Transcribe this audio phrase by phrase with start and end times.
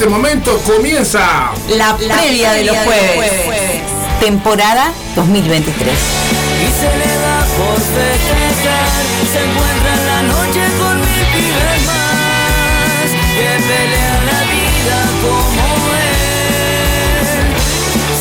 [0.00, 3.82] este momento comienza la, previa de los jueves.
[4.18, 5.76] Temporada 2023.
[5.76, 8.88] Y se le da por festejar,
[9.30, 17.44] se encuentra en la noche con mil pibes más que pelean la vida como él.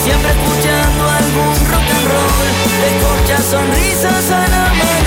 [0.03, 2.47] Siempre escuchando algún rock and roll,
[2.91, 4.98] escucha sonrisas al amanecer.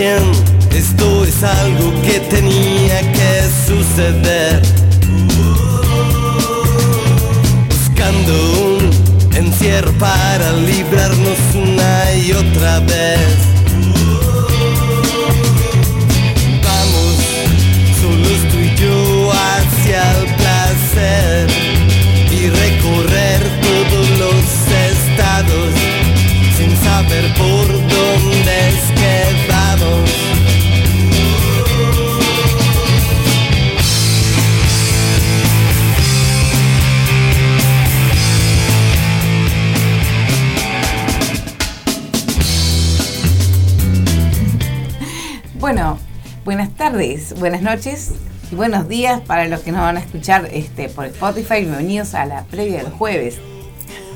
[0.00, 4.62] Esto es algo que tenía que suceder.
[7.68, 8.32] Buscando
[8.76, 13.36] un encierro para librarnos una y otra vez.
[16.64, 17.16] Vamos,
[18.00, 21.50] solos tú y yo hacia el placer
[22.30, 24.44] y recorrer todos los
[24.96, 25.74] estados
[26.56, 28.89] sin saber por dónde
[45.72, 46.00] Bueno,
[46.44, 48.10] buenas tardes, buenas noches
[48.50, 51.60] y buenos días para los que nos van a escuchar este, por Spotify.
[51.60, 53.36] Bienvenidos a la previa del jueves.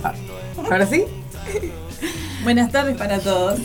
[0.02, 0.14] Ah,
[0.69, 1.05] ¿Ahora sí?
[2.42, 3.61] Buenas tardes para todos.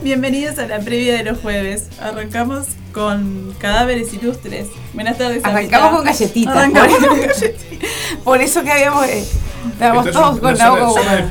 [0.00, 1.90] Bienvenidos a la previa de los jueves.
[2.00, 4.68] Arrancamos con cadáveres ilustres.
[4.94, 5.44] Buenas tardes.
[5.44, 6.56] Arrancamos con galletitas.
[6.56, 7.90] Arrancamos por, con galletitas.
[8.24, 9.06] por eso que habíamos.
[9.08, 9.24] eh,
[9.72, 11.28] estábamos todos con la boca.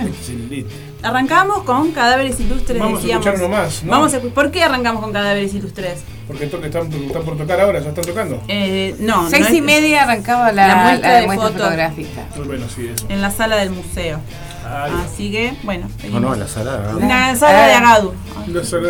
[0.00, 0.66] Excelente.
[1.02, 2.78] Arrancamos con cadáveres ilustres.
[2.78, 3.26] Vamos a decíamos.
[3.26, 3.90] escuchar uno más, ¿no?
[3.90, 6.00] Vamos a ¿Por qué arrancamos con cadáveres ilustres?
[6.26, 8.40] Porque to- están, están por tocar ahora, ya están tocando.
[8.48, 11.52] Eh, no, Seis no y es- media arrancaba la, La la muestra muestra, de fotos.
[11.62, 12.26] fotográfica.
[12.36, 13.06] Muy bueno, sí, eso.
[13.08, 14.20] en la sala del museo.
[14.64, 15.88] Ay, Así que, bueno.
[16.10, 16.92] No, no, en la sala.
[17.00, 18.14] En la sala de Agadu.
[18.48, 18.88] la sala,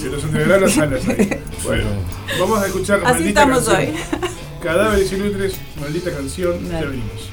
[0.00, 1.40] se nos entregará las salas ahí.
[1.64, 1.84] Bueno,
[2.40, 3.94] vamos a escuchar Así maldita estamos canción.
[3.94, 4.30] hoy.
[4.62, 7.30] Cadáveres ilustres, maldita canción, ya venimos.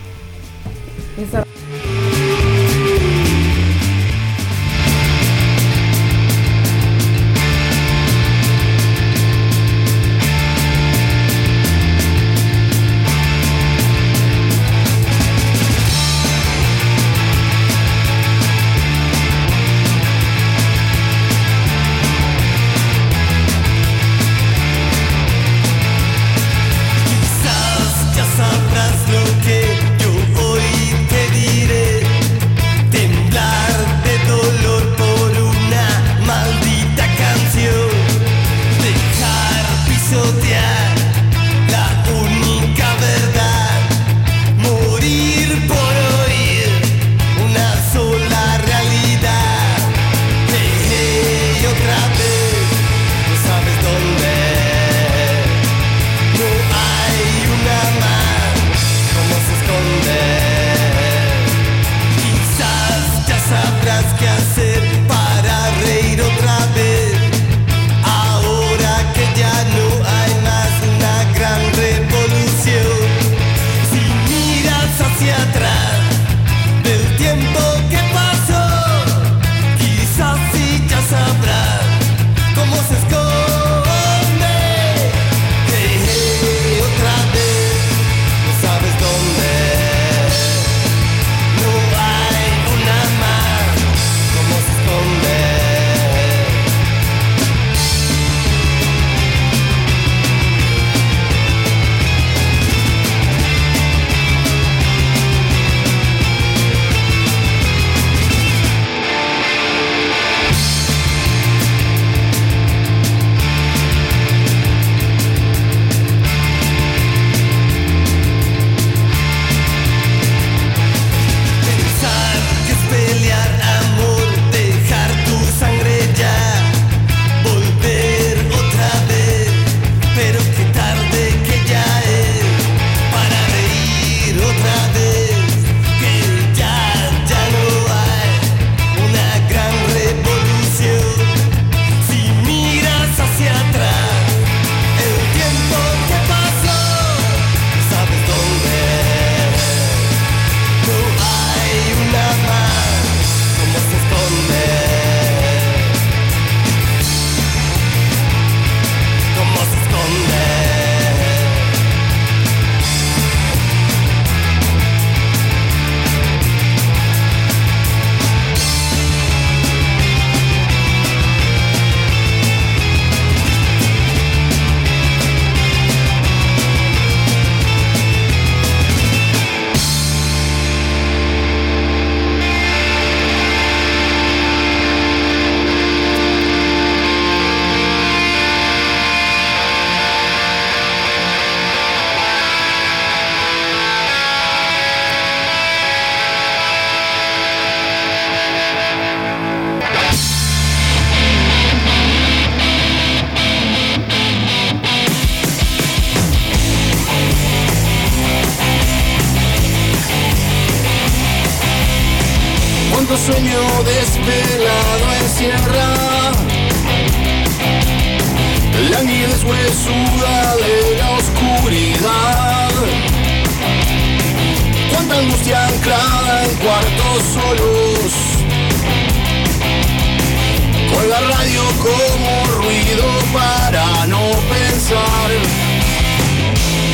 [231.10, 235.30] La radio como ruido para no pensar.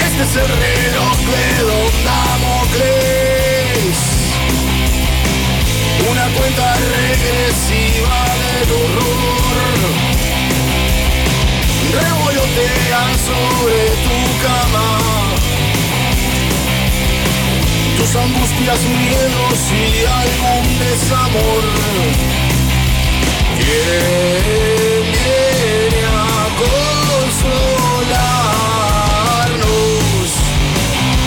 [0.08, 1.44] Este es el reloj de
[2.06, 4.00] Damocles.
[6.10, 6.66] Una cuenta
[6.96, 9.80] regresiva del horror.
[12.00, 14.88] Revolotean sobre tu cama.
[17.98, 22.55] Tus angustias, miedos y algún desamor.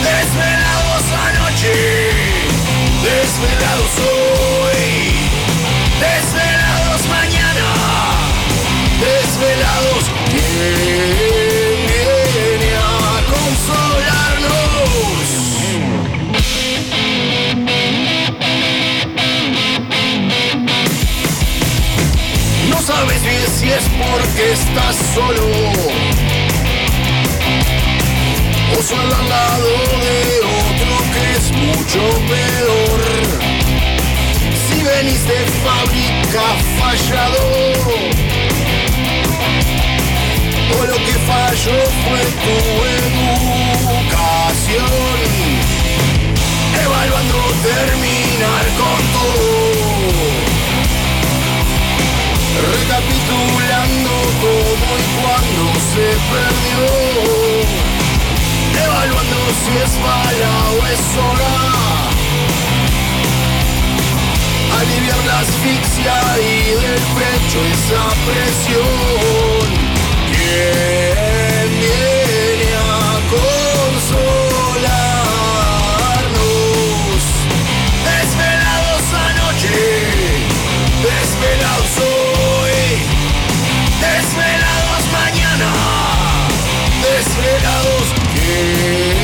[0.02, 1.76] Desvelados anoche,
[3.02, 4.88] desvelados hoy,
[6.00, 7.66] desvelados mañana,
[9.00, 10.04] desvelados.
[10.30, 11.37] ¿Quién
[23.78, 25.46] es porque estás solo
[28.76, 29.70] o solo al lado
[30.04, 30.18] de
[30.62, 33.00] otro que es mucho peor.
[34.66, 36.44] Si venís de fábrica
[36.78, 37.44] fallado
[40.76, 42.56] o lo que falló fue tu
[43.86, 44.88] educación,
[46.84, 50.47] evaluando terminar con todo.
[52.58, 54.10] Recapitulando
[54.40, 55.62] cómo y cuándo
[55.92, 56.86] se perdió.
[58.84, 61.54] Evaluando si es mala o es hora
[64.80, 69.66] Aliviar la asfixia y del pecho esa presión.
[70.30, 72.17] ¿Quién viene
[87.40, 88.14] desvelados.
[88.34, 89.17] ¿Quién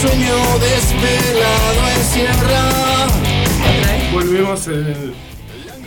[0.00, 3.06] sueño desvelado encierra.
[4.12, 5.14] Volvemos en el-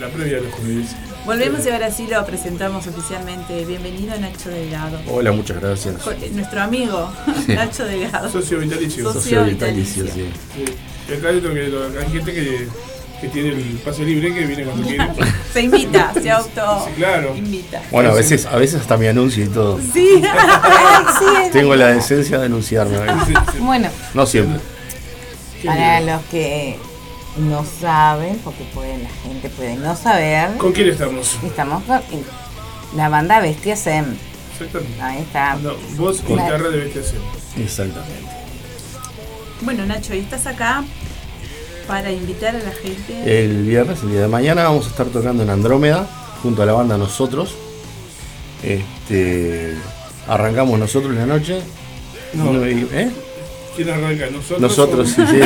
[0.00, 0.86] la previa de los jueves.
[1.24, 3.64] Volvemos y ahora sí lo presentamos oficialmente.
[3.64, 5.00] Bienvenido Nacho Delgado.
[5.08, 5.94] Hola, muchas gracias.
[6.20, 7.12] Eh, Nuestro amigo
[7.48, 8.30] Nacho Delgado.
[8.30, 9.12] Socio vitalicio.
[9.12, 10.28] Socio vitalicio, sí.
[10.56, 10.64] Sí.
[11.08, 11.40] Y acá hay
[12.12, 12.68] gente que,
[13.20, 15.04] que tiene el pase libre que viene cuando quiere.
[15.52, 17.34] Se invita, se auto Sí, claro.
[17.36, 17.82] invita.
[17.90, 19.78] Bueno, a veces, a veces hasta me anuncio y todo.
[19.92, 22.96] Sí, Ay, sí, Tengo la decencia de anunciarme.
[23.58, 24.60] Bueno, No siempre.
[25.64, 26.76] Para los que
[27.36, 31.38] no saben, porque pueden, la gente puede no saber, ¿Con quién estamos?
[31.44, 32.02] estamos con
[32.96, 34.04] la banda Bestia Sem.
[34.52, 35.02] Exactamente.
[35.02, 35.54] Ahí está.
[35.56, 37.22] No, voz y guitarra de bestiación.
[37.58, 38.30] Exactamente.
[39.62, 40.82] Bueno, Nacho, y estás acá
[41.86, 43.44] para invitar a la gente.
[43.44, 46.06] El viernes, el día de mañana, vamos a estar tocando en Andrómeda,
[46.42, 47.54] junto a la banda Nosotros.
[48.62, 49.74] Este,
[50.28, 51.60] arrancamos nosotros la noche.
[52.34, 52.52] No.
[52.52, 53.10] No, y- ¿eh?
[53.74, 54.26] ¿Quién arranca?
[54.30, 54.60] ¿Nosotros?
[54.60, 55.40] Nosotros, sí, sí,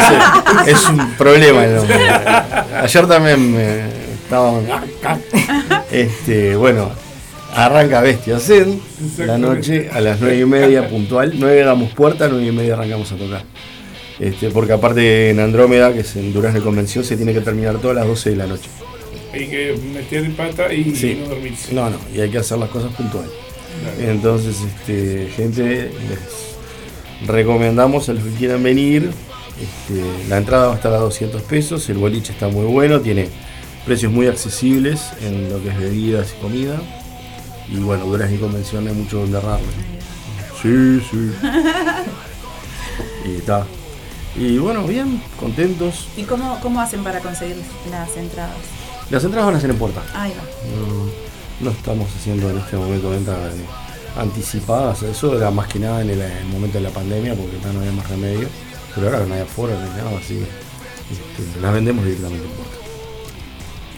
[0.66, 1.96] es un problema el nombre.
[2.82, 4.60] Ayer también me estaba.
[5.92, 6.90] Este, bueno,
[7.54, 8.80] arranca Bestia Zen
[9.18, 11.34] la noche a las 9 y media puntual.
[11.36, 13.42] 9 damos puerta, 9 y media arrancamos a tocar.
[14.18, 17.78] Este, porque aparte en Andrómeda, que es en Durazno de Convención, se tiene que terminar
[17.78, 18.68] todas las 12 de la noche.
[19.32, 21.18] Hay que meter en pata y Sí.
[21.20, 21.74] no dormirse.
[21.74, 23.30] No, no, y hay que hacer las cosas puntuales.
[23.96, 24.10] Claro.
[24.10, 29.10] Entonces, este, gente, les recomendamos a los que quieran venir.
[29.60, 33.28] Este, la entrada va a estar a 200 pesos, el boliche está muy bueno, tiene
[33.86, 36.80] precios muy accesibles en lo que es bebidas y comida.
[37.70, 39.66] Y bueno, Durazno y Convención no hay mucho donde errarle.
[40.62, 41.30] Sí, sí.
[43.26, 43.66] Y está.
[44.38, 46.08] Y bueno, bien, contentos.
[46.16, 47.56] ¿Y cómo, cómo hacen para conseguir
[47.90, 48.56] las entradas?
[49.10, 50.02] Las entradas van a ser en puerta.
[50.14, 50.42] Ahí va.
[51.60, 53.38] No estamos haciendo en este momento ventas
[54.18, 55.02] anticipadas.
[55.02, 57.72] Eso era más que nada en el, en el momento de la pandemia porque ya
[57.72, 58.48] no había más remedio.
[58.94, 62.76] Pero ahora no hay aforo ni nada, así que este, las vendemos directamente en puerta.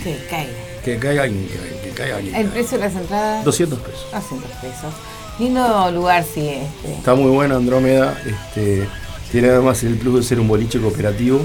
[0.02, 0.52] Que caiga.
[0.85, 2.35] Que caiga alguien, que caiga, que caiga alguien.
[2.35, 4.07] El precio de las entradas, 200 pesos.
[4.12, 4.95] 200 pesos.
[5.38, 6.49] Lindo lugar, sí.
[6.49, 6.95] Este.
[6.95, 8.21] Está muy buena Andrómeda.
[8.26, 8.88] Este,
[9.30, 11.40] tiene además el plus de ser un boliche cooperativo,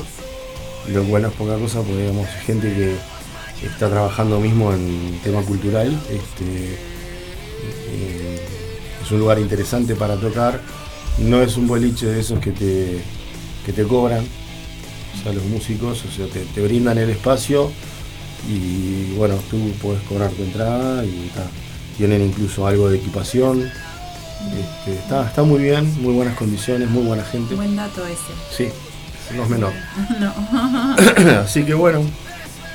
[0.91, 2.95] lo cual no es poca cosa porque digamos, gente que
[3.65, 5.89] está trabajando mismo en tema cultural.
[6.09, 6.75] Este,
[7.89, 8.39] eh,
[9.03, 10.61] es un lugar interesante para tocar.
[11.19, 13.01] No es un boliche de esos que te,
[13.65, 17.71] que te cobran, o sea, los músicos, o sea, te, brindan el espacio
[18.49, 21.31] y bueno, tú puedes cobrar tu entrada y
[21.97, 23.69] tienen incluso algo de equipación.
[24.51, 27.55] Este, está, está muy bien, muy buenas condiciones, muy buena gente.
[27.55, 28.19] Buen dato ese.
[28.55, 28.69] Sí,
[29.35, 29.71] no es menor.
[30.19, 31.39] No.
[31.41, 32.01] Así que bueno,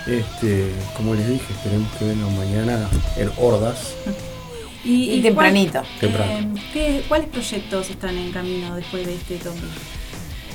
[0.06, 3.94] este, como les dije, esperemos que vengan mañana en hordas.
[4.84, 5.82] Y tempranito.
[6.00, 6.32] Temprano.
[6.32, 9.60] eh, ¿qué- ¿Cuáles proyectos están en camino después de este tombi?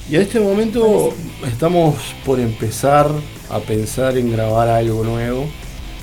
[0.09, 1.13] Y en este momento
[1.45, 3.09] estamos por empezar
[3.49, 5.45] a pensar en grabar algo nuevo.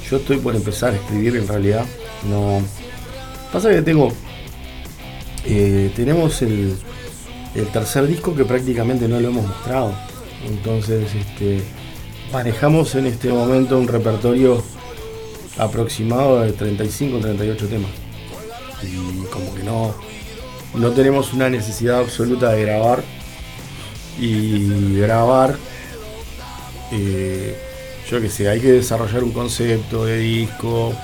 [0.09, 1.85] Yo estoy por empezar a escribir en realidad.
[2.29, 2.63] No.
[3.53, 4.13] Pasa que tengo.
[5.45, 6.77] Eh, tenemos el,
[7.73, 9.95] tercer disco que prácticamente no lo hemos mostrado.
[10.47, 11.63] Entonces, este,
[12.33, 14.63] manejamos en este momento un repertorio
[15.59, 17.91] aproximado de 35 38 temas.
[18.83, 19.95] Y como que no,
[20.75, 23.03] no tenemos una necesidad absoluta de grabar
[24.19, 25.57] y grabar,
[26.93, 27.57] eh,
[28.11, 30.95] yo qué sé, hay que desarrollar un concepto de disco,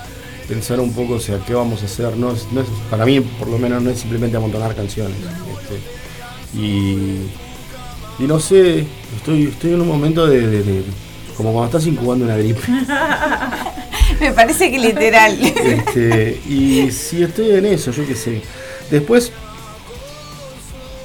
[0.48, 2.16] pensar un poco, o sea, qué vamos a hacer.
[2.16, 5.16] No es, no es- para mí, por lo menos, no es simplemente amontonar canciones.
[5.18, 7.22] este, y,
[8.18, 8.86] y no sé,
[9.16, 10.84] estoy, estoy en un momento de, de- de-
[11.36, 12.60] como cuando estás incubando una gripe.
[14.20, 15.36] Me parece que literal.
[15.42, 18.40] Este, y si estoy en eso, yo qué sé.
[18.90, 19.32] Después,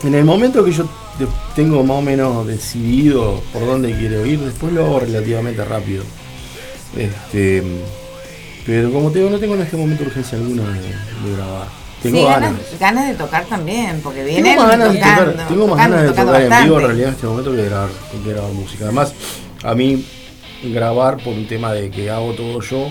[0.03, 0.85] en el momento que yo
[1.17, 6.03] te- tengo más o menos decidido por dónde quiero ir, después lo hago relativamente rápido.
[6.95, 7.63] Este,
[8.65, 11.67] pero como te digo, no tengo en este momento urgencia alguna de, de grabar.
[12.01, 12.53] Tengo Sí, ganas.
[12.79, 16.01] ganas, de tocar también, porque vienen Tengo más ganas de tocar, tengo más tocando, ganas
[16.01, 17.89] de tocando tocar en vivo en realidad en este momento que grabar,
[18.23, 18.83] que grabar música.
[18.85, 19.13] Además,
[19.63, 20.05] a mí
[20.63, 22.89] grabar por un tema de que hago todo yo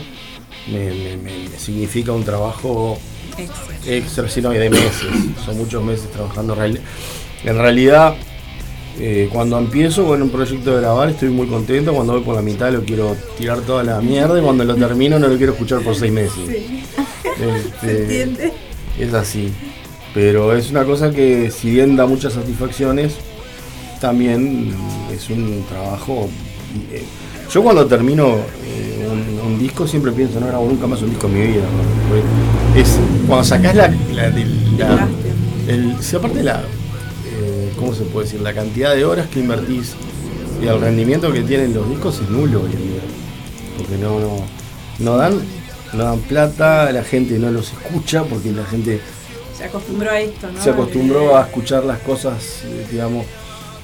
[0.68, 2.98] me, me- me- me significa un trabajo
[3.86, 4.24] Extra.
[4.42, 5.06] no, y de meses.
[5.44, 6.56] Son muchos meses trabajando.
[6.62, 8.14] En realidad,
[8.98, 11.92] eh, cuando empiezo con un proyecto de grabar estoy muy contento.
[11.92, 15.18] Cuando voy por la mitad lo quiero tirar toda la mierda y cuando lo termino
[15.18, 16.48] no lo quiero escuchar por seis meses.
[16.48, 18.52] Este, ¿Se entiende?
[18.98, 19.50] es así.
[20.12, 23.14] Pero es una cosa que si bien da muchas satisfacciones,
[24.00, 24.74] también
[25.14, 26.28] es un trabajo...
[26.92, 27.02] eh,
[27.52, 31.26] yo cuando termino eh, un, un disco siempre pienso, no grabo nunca más un disco
[31.28, 31.62] en mi vida.
[32.76, 33.88] Es, cuando sacás la...
[34.14, 34.30] la,
[34.78, 35.08] la-
[35.68, 36.62] el, si aparte la...
[37.80, 38.40] ¿Cómo se puede decir?
[38.42, 39.94] La cantidad de horas que invertís
[40.62, 43.00] y el rendimiento que tienen los discos es nulo hoy en día.
[43.78, 44.36] Porque no, no,
[44.98, 45.40] no dan,
[45.94, 49.00] no dan plata, la gente no los escucha porque la gente
[49.56, 50.62] Se acostumbró a esto, ¿no?
[50.62, 53.24] se acostumbró a escuchar las cosas, digamos,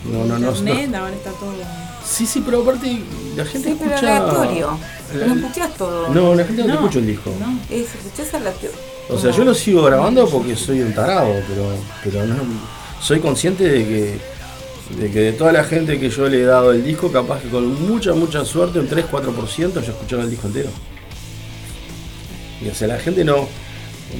[0.05, 1.53] no, no, no, Internet, no- ahora está todo.
[2.05, 3.01] Sí, sí, pero aparte
[3.37, 4.17] la gente Sí, pero escucha.
[4.19, 4.79] aleatorio.
[5.19, 6.09] la- No escuchás todo.
[6.15, 7.33] No, la gente no, te escucha el disco.
[7.41, 7.59] No.
[7.75, 8.71] Es, escuchás aleatorio.
[9.09, 11.71] O sea, yo lo sigo grabando porque soy un tarado, pero,
[12.05, 12.35] pero no,
[13.01, 14.19] soy consciente de que,
[15.01, 17.49] de que de toda la gente que yo le he dado el disco, capaz que
[17.49, 20.71] con mucha, mucha suerte, un 3-4% yo escuchaba el disco entero.
[22.65, 23.49] Y o sea, la gente no,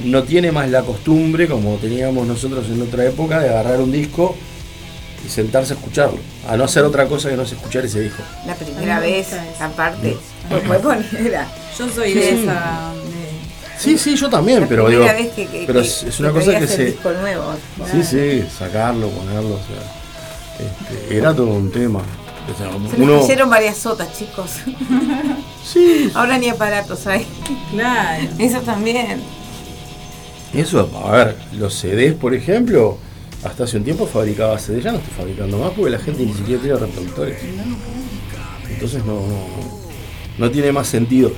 [0.03, 4.35] no tiene más la costumbre, como teníamos nosotros en otra época, de agarrar un disco
[5.25, 6.19] y sentarse a escucharlo.
[6.47, 8.21] A no hacer otra cosa que no es escuchar ese disco.
[8.45, 9.27] La primera A mí me vez,
[9.59, 10.17] aparte,
[10.83, 11.05] poner.
[11.25, 12.93] era Yo soy Sí, de esa.
[13.77, 15.03] Sí, sí, yo también, la pero digo.
[15.03, 16.85] vez que, que- pero que- es, es una que cosa que se.
[16.85, 17.53] disco nuevo.
[17.91, 20.65] Sí, sí, sacarlo, ponerlo, o sea,
[20.97, 21.99] este, era todo un tema.
[21.99, 24.49] O sea, Se nos uno, cayeron varias sotas, chicos.
[25.65, 27.27] sí, Ahora ni aparatos hay.
[27.71, 28.27] Claro.
[28.39, 29.21] Eso también.
[30.53, 32.97] eso, a ver, los CDs, por ejemplo,
[33.43, 36.33] hasta hace un tiempo fabricaba CDs, ya no estoy fabricando más porque la gente ni
[36.33, 37.37] siquiera tiene reproductores.
[38.69, 39.47] Entonces no, no,
[40.37, 41.31] no tiene más sentido.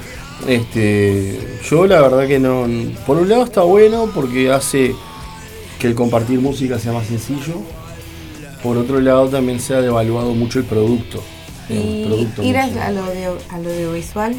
[0.48, 2.66] Este, yo la verdad que no,
[3.06, 4.96] por un lado está bueno porque hace
[5.80, 7.56] que el compartir música sea más sencillo.
[8.64, 11.22] Por otro lado también se ha devaluado mucho el producto.
[11.70, 12.82] el Y producto ir musical.
[12.82, 14.36] al audio, al audiovisual.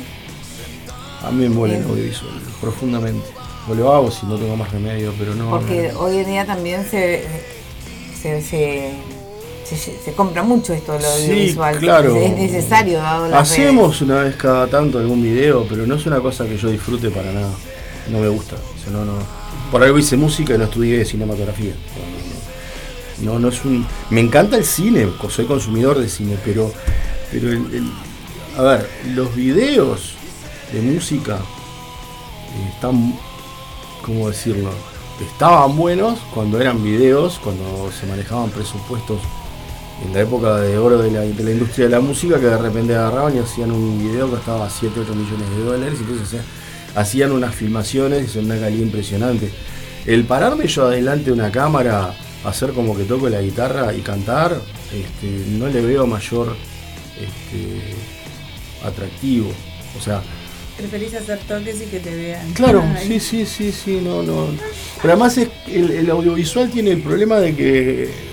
[1.23, 1.93] A mí me envuelve el Bien.
[1.93, 3.27] audiovisual, profundamente.
[3.69, 5.51] O lo hago si no tengo más remedio, pero no.
[5.51, 6.01] Porque no.
[6.01, 7.25] hoy en día también se,
[8.21, 8.91] se, se,
[9.77, 11.79] se- se compra mucho esto de lo Sí, audiovisual.
[11.79, 12.17] claro.
[12.17, 13.01] Es necesario.
[13.35, 17.11] Hacemos una vez cada tanto algún video, pero no es una cosa que yo disfrute
[17.11, 17.51] para nada.
[18.09, 18.57] no me gusta.
[18.57, 19.13] O sea, no, no.
[19.71, 21.75] Por algo hice música y no estudié cinematografía.
[23.21, 23.87] No, no, es un.
[24.09, 26.73] Me encanta el cine, soy consumidor de cine, pero.
[27.31, 27.93] Pero el, el-
[28.59, 30.15] a ver, los videos
[30.73, 33.15] de música eh, están.
[34.03, 34.71] ¿Cómo decirlo?
[35.21, 39.21] Estaban buenos cuando eran videos, cuando se manejaban presupuestos
[40.05, 42.57] en la época de oro de la, de la industria de la música, que de
[42.57, 46.27] repente agarraban y hacían un video que costaba 7, 8 millones de dólares, y entonces
[46.27, 46.45] hacían,
[46.95, 49.51] hacían unas filmaciones en una calidad impresionante.
[50.07, 54.59] El pararme yo adelante de una cámara, hacer como que toco la guitarra y cantar,
[54.93, 56.57] este, no le veo mayor
[57.17, 59.51] este, atractivo.
[59.99, 60.23] O sea,
[60.79, 62.55] Preferís hacer toques y que te vean.
[62.55, 63.07] Claro, Ay.
[63.07, 64.47] sí, sí, sí, sí, no, no.
[65.03, 68.30] Pero además es, el, el audiovisual tiene el problema de que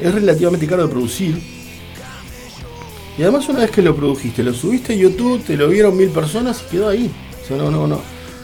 [0.00, 1.40] es relativamente caro de producir.
[3.18, 6.08] Y además una vez que lo produjiste, lo subiste a YouTube, te lo vieron mil
[6.10, 7.10] personas y quedó ahí.
[7.50, 8.00] O no, no, no.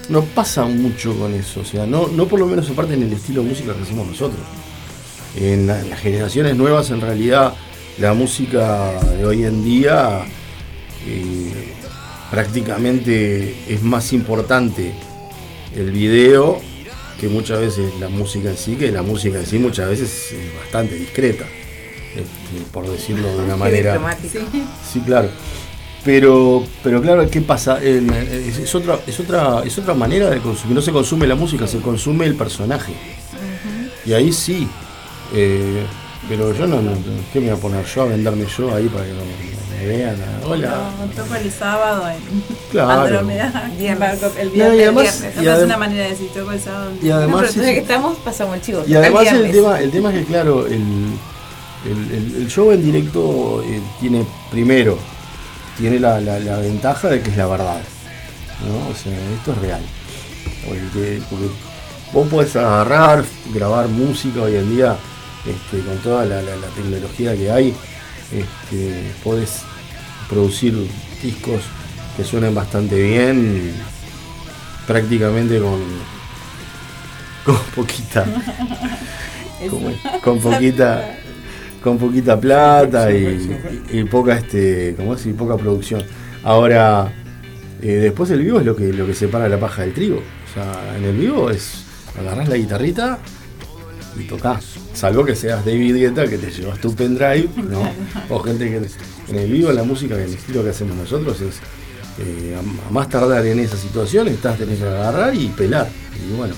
[0.08, 1.60] No pasa mucho con eso.
[1.60, 4.06] O sea, no, no por lo menos aparte en el estilo de música que hacemos
[4.06, 4.40] nosotros.
[5.36, 7.54] En la- las generaciones nuevas, en realidad,
[7.98, 10.22] la música de hoy en día
[11.06, 11.52] eh,
[12.30, 14.92] prácticamente es más importante
[15.76, 16.60] el video
[17.20, 20.54] que muchas veces la música en sí, que la música en sí muchas veces es
[20.60, 21.44] bastante discreta,
[22.10, 23.98] este, por decirlo de una manera.
[24.92, 25.28] Sí, claro.
[26.04, 27.82] Pero, pero claro, ¿qué pasa?
[27.82, 30.74] Es, es otra, es, otra, es otra manera de consumir.
[30.74, 32.92] No se consume la música, se consume el personaje.
[34.04, 34.68] Y ahí sí.
[35.34, 35.82] eh,
[36.28, 36.92] pero yo no, no,
[37.32, 39.20] ¿qué me voy a poner yo a venderme yo ahí para que no
[39.86, 40.16] vean?
[40.20, 40.68] Ah, Hola.
[41.00, 43.02] No, toco el sábado en Claro.
[43.02, 43.70] Andrómeda.
[43.78, 44.22] Viernes.
[44.38, 44.78] El No, viernes.
[44.78, 45.34] y además- el viernes.
[45.34, 46.90] y No, pero es una manera de decir toco el sábado.
[47.02, 48.82] Y No, además, pero entonces es- que estamos, pasamos el chivo.
[48.86, 50.72] y además el tema, el tema es que claro, el,
[51.84, 54.98] el- el- el show en directo eh, tiene primero,
[55.78, 57.80] tiene la, la- la ventaja de que es la verdad.
[58.66, 58.88] ¿no?
[58.90, 59.82] O sea, esto es real.
[60.66, 61.46] Porque, porque
[62.12, 64.96] vos podés agarrar, grabar música hoy en día,
[65.44, 67.74] este, con toda la, la- la tecnología que hay,
[68.32, 69.62] este, podés
[70.34, 70.74] producir
[71.22, 71.62] discos
[72.16, 73.72] que suenen bastante bien,
[74.86, 75.80] prácticamente con,
[77.44, 78.24] con poquita
[80.22, 81.16] con poquita
[81.82, 83.58] con poquita plata y,
[83.92, 86.02] y- y poca este como es y poca producción.
[86.42, 87.12] Ahora
[87.82, 90.16] eh, después el vivo es lo que lo que separa la paja del trigo.
[90.18, 91.84] O sea en el vivo es
[92.18, 93.18] agarrás la guitarrita
[94.18, 97.82] y tocás salvo que seas David Guetta que te llevas tu pendrive ¿no?
[98.28, 98.76] o gente que
[99.32, 101.56] en el vivo la música el estilo que hacemos nosotros es
[102.18, 106.54] eh, a, más tardar en esa situación estás tenés que agarrar y pelar y bueno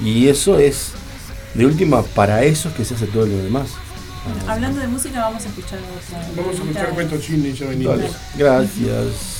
[0.00, 0.92] y eso es
[1.54, 3.70] de última, para eso es que se hace todo lo demás.
[4.46, 6.24] Hablando de música, vamos a escuchar otra.
[6.36, 7.98] Vamos a escuchar cuentos chinos y ya venimos.
[7.98, 9.38] Dale, Gracias.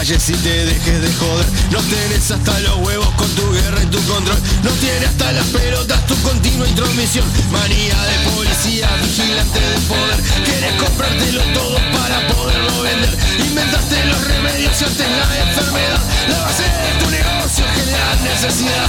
[0.00, 1.46] Calles y te dejes de joder.
[1.70, 4.38] No tenés hasta los huevos con tu guerra y tu control.
[4.62, 7.26] No tienes hasta las pelotas tu continua intromisión.
[7.52, 10.20] Manía de policía, vigilante de poder.
[10.46, 13.14] Quieres comprártelo todo para poderlo vender.
[13.44, 16.00] Inventaste los remedios y antes la enfermedad.
[16.28, 18.88] La base de tu negocio genera necesidad.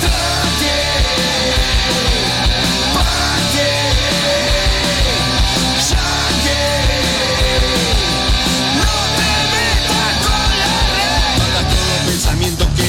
[0.00, 0.97] Tranqui,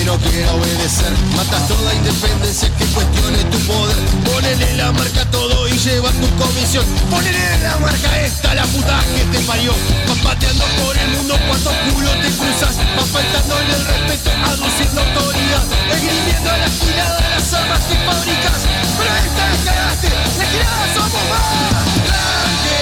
[0.10, 1.14] no quiera obedecer.
[1.36, 3.96] Matas toda independencia que cuestione tu poder.
[4.26, 6.84] Ponele la marca a todo y lleva tu comisión.
[7.12, 9.72] Ponele la marca esta, la puta que te parió.
[10.08, 12.76] Vas pateando por el mundo cuando culo te cruzas.
[12.98, 15.66] Vas faltándole el respeto, aduciendo autoridad.
[15.94, 18.60] Esgrimiendo la girada de las armas que fabricas.
[18.98, 21.46] Pero esta vez cagaste, la girada somos más.
[22.10, 22.82] Tranqui,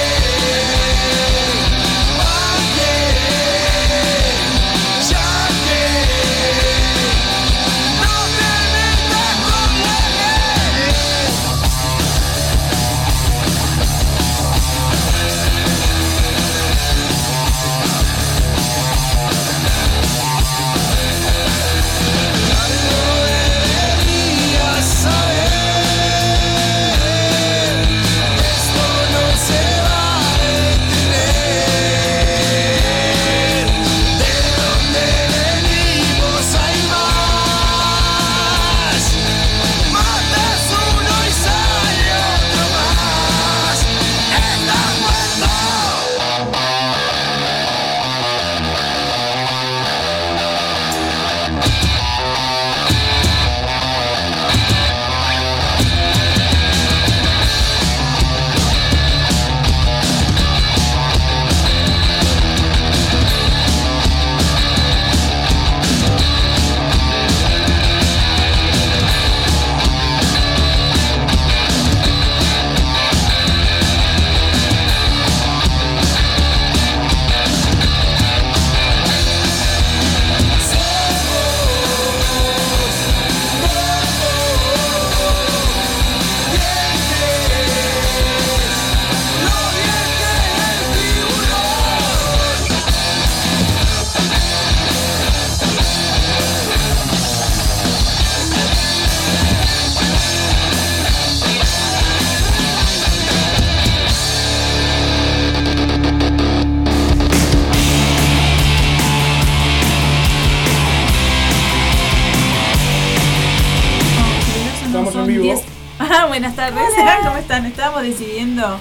[116.71, 117.65] ¿Cómo están?
[117.65, 118.77] Estábamos decidiendo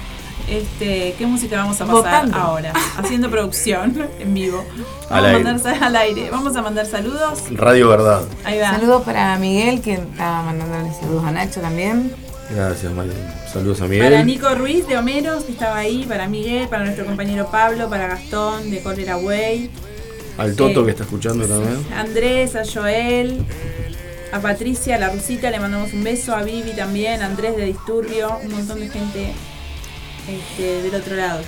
[0.48, 1.92] este, qué música vamos a pasar
[2.26, 2.36] Votando.
[2.36, 4.64] ahora, haciendo producción en vivo.
[5.08, 5.44] Al Vamos a aire.
[5.44, 6.30] mandar al aire.
[6.30, 7.44] Vamos a mandar saludos.
[7.52, 8.22] Radio Verdad.
[8.44, 8.70] Ahí va.
[8.72, 12.12] Saludos para Miguel, que estaba mandándole saludos a Nacho también.
[12.54, 13.12] Gracias, María.
[13.52, 14.26] Saludos a Para Miguel.
[14.26, 18.70] Nico Ruiz de Homeros, que estaba ahí, para Miguel, para nuestro compañero Pablo, para Gastón
[18.70, 19.70] de Cólera Way,
[20.38, 21.84] Al Toto Eh, que está escuchando también.
[21.96, 23.44] Andrés, a Joel,
[24.36, 27.64] a Patricia, a la Rusita, le mandamos un beso, a Vivi también, a Andrés de
[27.66, 29.32] Disturbio, un montón de gente
[30.28, 31.40] este, del otro lado.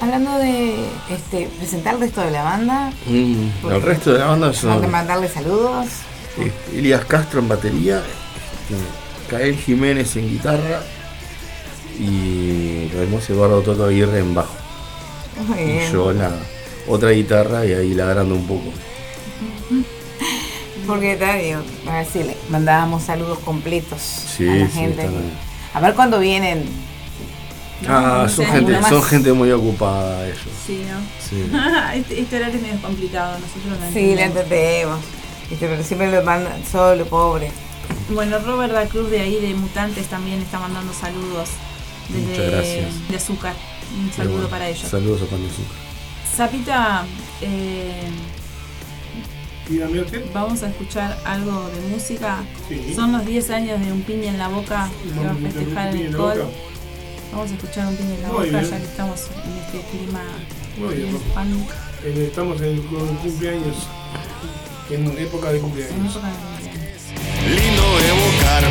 [0.00, 0.74] Hablando de
[1.10, 4.80] este, presentar el resto de la banda, Mm, el resto de la banda tengo son
[4.82, 5.86] que mandarle saludos.
[6.38, 10.82] eh, Elías Castro en batería, este, Cael Jiménez en guitarra
[11.98, 14.52] y lo vemos Eduardo Toto Aguirre en bajo.
[15.46, 16.30] Muy Y yo la
[16.88, 18.70] otra guitarra y ahí ladrando un poco.
[20.86, 25.02] Porque te digo, a ver si le mandábamos saludos completos Sí, a la sí, gente.
[25.02, 25.44] que-
[25.74, 26.64] a ver cuándo vienen.
[27.88, 30.38] Ah, no son gente, son muy ocupada ellos.
[30.66, 30.98] Sí, ¿no?
[31.20, 31.50] Sí.
[31.94, 35.00] este, este horario es medio complicado, nosotros no Sí, la entendemos.
[35.50, 37.50] Viste, Pero siempre lo mandan solo, pobre.
[38.10, 41.50] Bueno, Robert da Cruz de ahí de Mutantes también está mandando saludos
[42.08, 43.08] desde Muchas gracias.
[43.08, 43.54] de Azúcar.
[43.98, 44.48] Un saludo bueno.
[44.48, 44.88] para ellos.
[44.88, 45.76] Saludos a Pan de Azúcar.
[46.36, 47.04] Zapita,
[47.42, 48.02] eh.
[50.32, 52.44] Vamos a escuchar algo de música.
[52.68, 52.92] Sí.
[52.94, 55.40] Son los 10 años de Un Piña en la Boca que va a Vamos a
[55.40, 56.44] meter festejar en el en col.
[57.32, 58.70] Vamos a escuchar Un Piña en la Muy Boca bien.
[58.70, 60.22] ya que estamos en este clima
[60.78, 61.10] Muy bien.
[61.34, 61.70] punk,
[62.04, 63.76] Eh, Estamos en con cumpleaños.
[64.90, 66.14] En época de en cumpleaños.
[66.14, 67.02] época de cumpleaños.
[67.48, 68.64] lindo evocar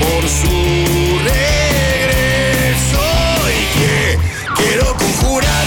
[0.00, 0.56] por su
[1.28, 3.04] regreso
[3.50, 4.18] y que
[4.62, 5.66] quiero conjurar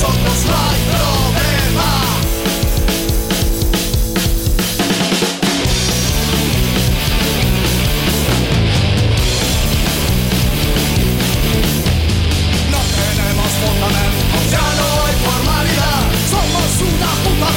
[0.00, 1.88] nosotros no hay problema.
[12.70, 16.02] No tenemos fundamentos, ya no hay formalidad.
[16.30, 17.48] Somos una puta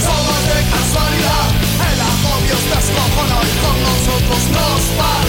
[0.00, 1.46] somos de casualidad.
[1.92, 5.21] El agobio es descojonó y con nosotros nos va.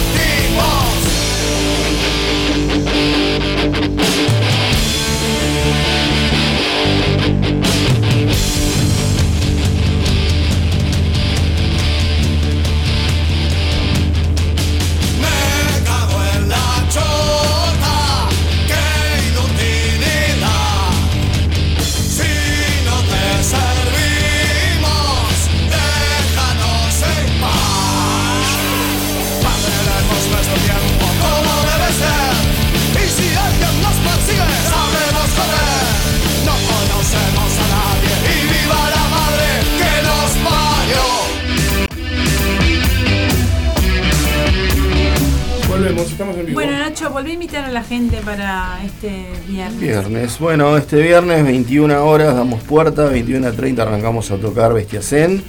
[46.70, 49.80] Nacho, volví a invitar a la gente para este viernes.
[49.80, 50.38] Viernes.
[50.38, 55.42] Bueno, este viernes 21 horas damos puerta, 21 a 30 arrancamos a tocar Bestia Zen.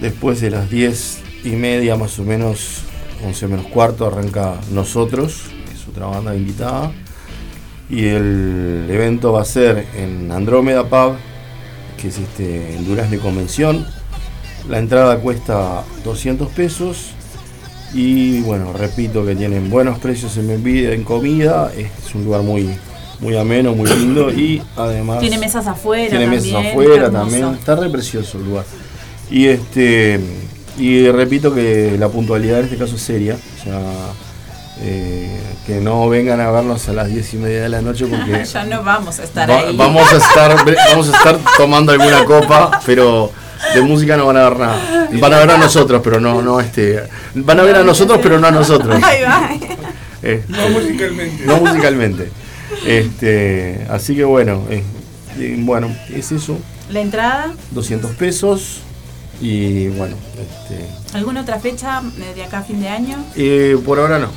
[0.00, 2.82] Después de las 10 y media más o menos,
[3.24, 6.92] 11 menos cuarto, arranca Nosotros, que es otra banda invitada.
[7.88, 11.16] Y el evento va a ser en Andrómeda Pub,
[12.00, 13.86] que es este, en Durazno Convención.
[14.68, 17.14] La entrada cuesta 200 pesos.
[17.92, 21.70] Y bueno, repito que tienen buenos precios en bebida, en comida.
[21.76, 22.70] Es un lugar muy,
[23.18, 24.30] muy ameno, muy lindo.
[24.30, 25.18] Y además.
[25.20, 26.08] Tiene mesas afuera.
[26.10, 27.44] Tiene también, mesas afuera está también.
[27.54, 28.64] Está re precioso el lugar.
[29.30, 30.20] Y este.
[30.78, 33.36] Y repito que la puntualidad en este caso es seria.
[34.82, 38.44] Eh, que no vengan a vernos a las 10 y media de la noche porque
[38.52, 39.76] Ya no vamos a estar Va- ahí.
[39.76, 40.56] vamos a estar
[40.90, 43.30] vamos a estar tomando alguna copa, pero
[43.74, 45.08] de música no van a ver nada.
[45.12, 47.02] Van a ver a nosotros, pero no no este
[47.34, 49.02] van a ver a nosotros, pero no a nosotros.
[49.02, 49.50] Ahí va.
[50.22, 51.44] Este, No musicalmente.
[51.46, 52.30] no musicalmente.
[52.86, 54.82] Este, así que bueno, eh,
[55.38, 56.58] eh, bueno, es eso,
[56.90, 58.80] La entrada, 200 pesos
[59.40, 63.16] y bueno, este, ¿alguna otra fecha eh, de acá a fin de año?
[63.36, 64.28] eh, por ahora no.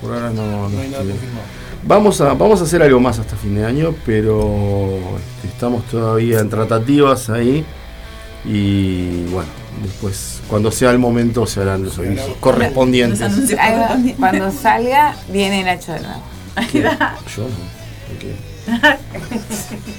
[0.00, 1.46] Por ahora no, no No hay nada estoy- confirmado.
[1.86, 4.98] Vamos a, vamos a hacer algo más hasta fin de año, pero
[5.36, 7.64] este, estamos todavía en tratativas ahí.
[8.44, 9.48] Y bueno,
[9.82, 13.20] después, cuando sea el momento, se harán los avisos correspondientes.
[14.18, 16.22] Cuando salga, viene Nacho de nuevo.
[17.34, 17.48] Yo no.
[18.14, 18.24] ok.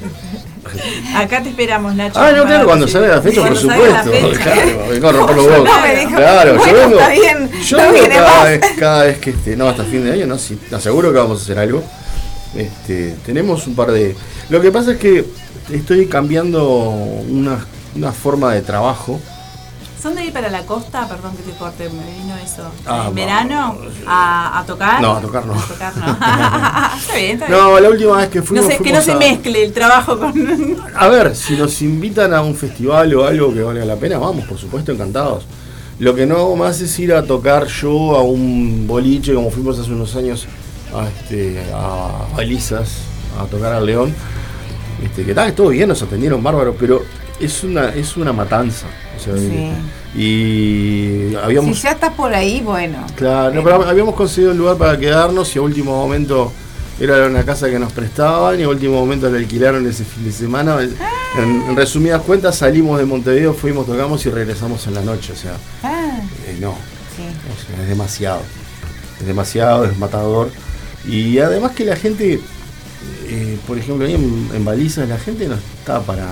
[1.16, 2.20] Acá te esperamos, Nacho.
[2.20, 4.12] Ah, no, claro, cuando salga la fecha, por supuesto.
[4.12, 4.44] fecha.
[5.00, 5.70] Claro, a romper los huevos.
[5.70, 7.00] No, me dijo, Claro, yo vengo.
[7.00, 10.04] está bien, Yo no vengo viene cada vez, cada vez que este, no, hasta fin
[10.04, 11.84] de año, no, sí, te aseguro que vamos a hacer algo.
[12.56, 14.16] Este, tenemos un par de.
[14.50, 15.26] Lo que pasa es que
[15.72, 19.20] estoy cambiando una, una forma de trabajo.
[20.02, 21.08] ¿Son de ir para la costa?
[21.08, 22.64] Perdón que te corte, me vino eso.
[22.86, 23.76] Ah, ¿En verano?
[24.06, 25.02] ¿A, a tocar?
[25.02, 25.54] No, a tocar no.
[25.54, 26.06] A tocar no.
[27.00, 27.60] está bien, está bien.
[27.60, 28.68] No, la última vez que No fuimos.
[28.68, 30.32] sé, que no se mezcle el trabajo con.
[30.96, 34.46] A ver, si nos invitan a un festival o algo que valga la pena, vamos,
[34.46, 35.46] por supuesto, encantados.
[35.98, 39.92] Lo que no más es ir a tocar yo a un boliche, como fuimos hace
[39.92, 40.46] unos años
[40.94, 42.98] a, este, a Balizas,
[43.40, 44.14] a tocar al León.
[45.04, 47.02] Este, que tal, estuvo bien, nos atendieron bárbaros, pero
[47.40, 48.88] es una, es una matanza.
[49.18, 49.72] O sea, Sí.
[50.18, 51.82] Y Si habíamos.
[51.82, 53.06] ya estás por ahí, bueno.
[53.16, 56.54] Claro, no, pero habíamos conseguido un lugar para quedarnos y a último momento
[57.00, 60.32] era una casa que nos prestaban y a último momento la alquilaron ese fin de
[60.32, 60.78] semana.
[60.82, 65.34] En, en resumidas cuentas salimos de Montevideo, fuimos, tocamos y regresamos en la noche.
[65.34, 66.18] O sea, Ah,
[66.48, 66.76] eh, no,
[67.18, 67.24] sí.
[67.24, 68.40] o sea, es demasiado.
[69.20, 70.50] Es demasiado, es matador.
[71.06, 72.40] Y además que la gente,
[73.28, 76.26] eh, por ejemplo, ahí en, en Balizas, la gente no está para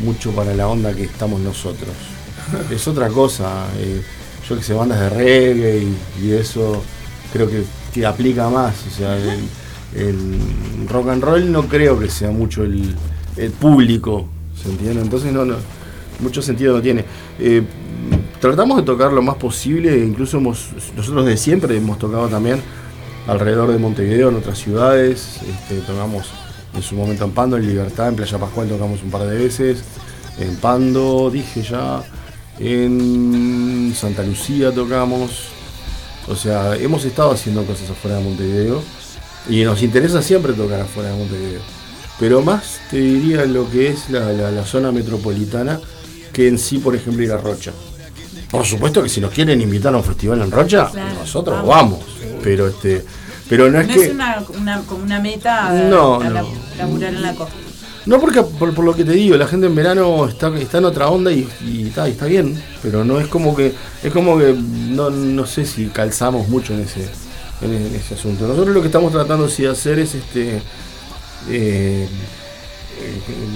[0.00, 1.90] mucho para la onda que estamos nosotros.
[2.70, 3.66] Es otra cosa.
[3.78, 4.02] eh,
[4.48, 5.84] yo que sé, bandas de reggae
[6.20, 6.82] y, y eso
[7.32, 8.74] creo que, que aplica más.
[8.86, 9.40] O sea, el,
[9.94, 12.94] el rock and roll no creo que sea mucho el,
[13.60, 14.26] público,
[14.60, 15.02] ¿se entiende?
[15.02, 15.56] Entonces no, no,
[16.20, 17.04] mucho sentido no tiene.
[17.38, 17.62] Eh,
[18.40, 22.60] tratamos de tocar lo más posible, incluso hemos, nosotros de siempre hemos tocado también
[23.26, 26.26] alrededor de Montevideo, en otras ciudades, este, tocamos
[26.74, 29.78] en su momento en Pando, en Libertad, en Playa Pascual tocamos un par de veces,
[30.38, 32.02] en Pando, dije ya,
[32.58, 35.30] en Santa Lucía tocamos,
[36.28, 38.82] o sea, hemos estado haciendo cosas afuera de Montevideo
[39.48, 41.60] y nos interesa siempre tocar afuera de Montevideo,
[42.18, 45.80] pero más te diría lo que es la, la- la zona metropolitana
[46.32, 47.72] que en sí, por ejemplo, ir a Rocha.
[48.50, 52.00] Por supuesto que si nos quieren invitar a un festival en Rocha, Claro, nosotros vamos.
[52.00, 52.04] vamos.
[52.42, 53.04] Pero este,
[53.48, 56.42] pero no es No que es una, una, como una meta de No, a la-
[56.42, 56.48] no.
[56.76, 57.54] Laburar en la costa.
[58.06, 61.08] no porque por, lo que te digo, la gente en verano está, está en otra
[61.08, 61.48] onda y,
[61.86, 66.48] está, bien, pero no es como que es como que no, no sé si calzamos
[66.48, 67.08] mucho en ese
[67.62, 68.46] en, ese asunto.
[68.46, 70.60] Nosotros lo que estamos tratando de hacer es este
[71.48, 72.08] eh,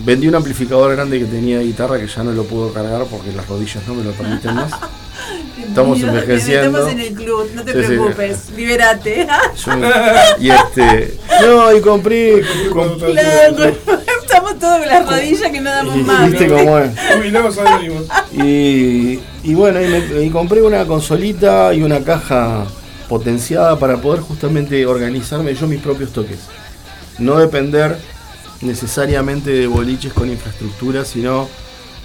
[0.04, 3.32] vendí un amplificador grande que tenía de guitarra que ya no lo puedo cargar porque
[3.32, 4.72] las rodillas no me lo permiten más.
[5.68, 6.78] Estamos envejeciendo.
[6.78, 7.86] Estamos en el club, no te Sí, sí.
[7.86, 9.26] preocupes, libérate.
[9.64, 9.72] Yo-
[10.40, 12.42] y este no y compré
[12.72, 13.64] com- Claro,
[14.22, 16.30] estamos todos con las rodillas que no damos y- más.
[16.30, 16.90] viste cómo es.
[18.32, 22.66] Y, y bueno, y, me- y compré una consolita y una caja
[23.08, 26.38] potenciada para poder justamente organizarme yo mis propios toques.
[27.18, 27.98] No depender
[28.62, 31.48] necesariamente de boliches con infraestructura, sino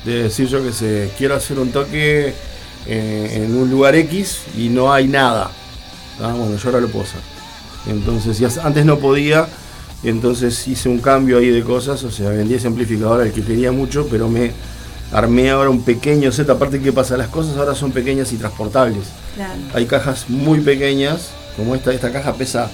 [0.06, 2.34] de decir yo que sé, quiero hacer un toque
[2.86, 5.50] eh, en un lugar X y no hay nada.
[6.22, 7.22] Ah, bueno, yo ahora lo puedo hacer.
[7.88, 9.48] Entonces, antes no podía,
[10.04, 13.72] entonces hice un cambio ahí de cosas, o sea, vendí ese amplificador al que quería
[13.72, 14.52] mucho, pero me
[15.12, 19.06] armé ahora un pequeño set, aparte que pasa, las cosas ahora son pequeñas y transportables.
[19.36, 19.60] Claro.
[19.74, 22.72] Hay cajas muy pequeñas, como esta, esta caja pesa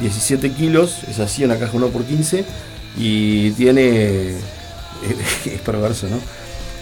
[0.00, 2.44] 17 kilos, es así, una caja 1x15,
[2.96, 4.30] y tiene,
[5.46, 6.18] es perverso, ¿no?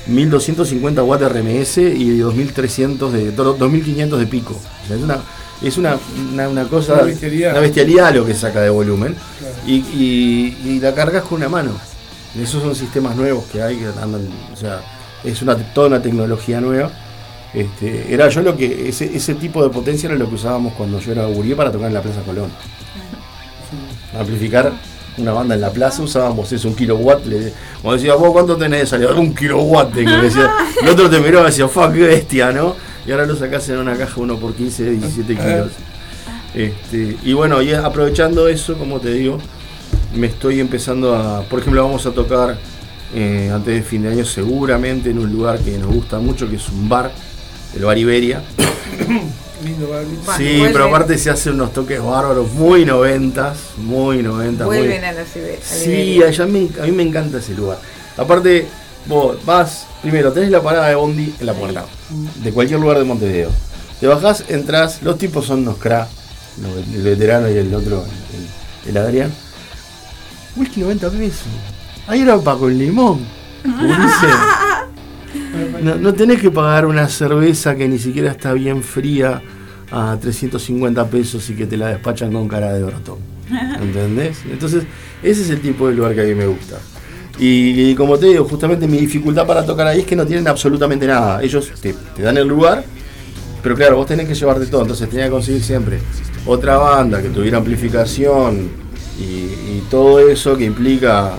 [0.07, 4.55] 1250 watts de RMS y 2300 de, 2500 de pico.
[4.85, 5.19] O sea, es una,
[5.63, 5.99] es una,
[6.33, 7.51] una, una cosa, Una bestialidad.
[7.53, 9.15] una bestialidad lo que saca de volumen.
[9.39, 9.55] Claro.
[9.67, 11.73] Y, y- y la cargas con una mano.
[12.41, 14.81] Esos son sistemas nuevos que hay que andan, o sea,
[15.25, 16.91] es una, toda una tecnología nueva.
[17.53, 21.01] Este, era yo lo que, ese, ese tipo de potencia era lo que usábamos cuando
[21.01, 22.51] yo era gurí para tocar en la Plaza Colón.
[24.19, 24.73] Amplificar
[25.19, 27.25] una banda en la plaza usábamos eso, un kilowatt.
[27.27, 27.53] Le,
[27.83, 29.93] cuando decía, vos cuánto tenés de salida, un kilowatt.
[29.93, 30.51] tengo", me decía.
[30.83, 32.75] el otro te miraba y decía, fuck, qué bestia, ¿no?
[33.07, 35.73] Y ahora lo sacás en una caja 1 por 15 de 17 kilos.
[36.55, 39.39] Este, y bueno, y aprovechando eso, como te digo,
[40.15, 41.43] me estoy empezando a.
[41.43, 42.59] Por ejemplo, vamos a tocar
[43.15, 46.57] eh, antes de fin de año, seguramente en un lugar que nos gusta mucho, que
[46.57, 47.11] es un bar,
[47.75, 48.43] el Bar Iberia.
[49.65, 49.87] Lindo.
[49.89, 50.73] Bueno, sí, vuelven.
[50.73, 54.67] pero aparte se hacen unos toques bárbaros, muy noventas, muy noventas.
[54.67, 57.79] muy- Vuelven a la ciber- a Sí, allá me- a mí me encanta ese lugar.
[58.17, 58.67] Aparte,
[59.07, 61.85] vos vas, primero tenés la parada de Bondi en la puerta,
[62.43, 63.51] de cualquier lugar de Montevideo.
[64.01, 66.07] Te bajás, entras, los tipos son unos cra,
[66.63, 68.05] los- el veterano y el otro,
[68.85, 69.33] el, el Adrián.
[70.57, 71.47] Whisky 90 pesos.
[72.07, 73.27] Ahí era para con limón.
[75.83, 79.43] No, no tenés que pagar una cerveza que ni siquiera está bien fría
[79.91, 83.19] a 350 pesos y que te la despachan con cara de orto.
[83.81, 84.39] ¿Entendés?
[84.51, 84.85] Entonces,
[85.23, 86.77] ese es el tipo de lugar que a mí me gusta.
[87.39, 90.49] Y, y como te digo, justamente mi dificultad para tocar ahí es que no tienen
[90.49, 91.43] absolutamente nada.
[91.43, 92.85] Ellos te, te dan el lugar,
[93.63, 94.83] pero claro, vos tenés que llevarte todo.
[94.83, 96.01] Entonces tenía que conseguir siempre
[96.47, 98.69] otra banda que tuviera amplificación
[99.21, 101.33] y, y todo eso que implica.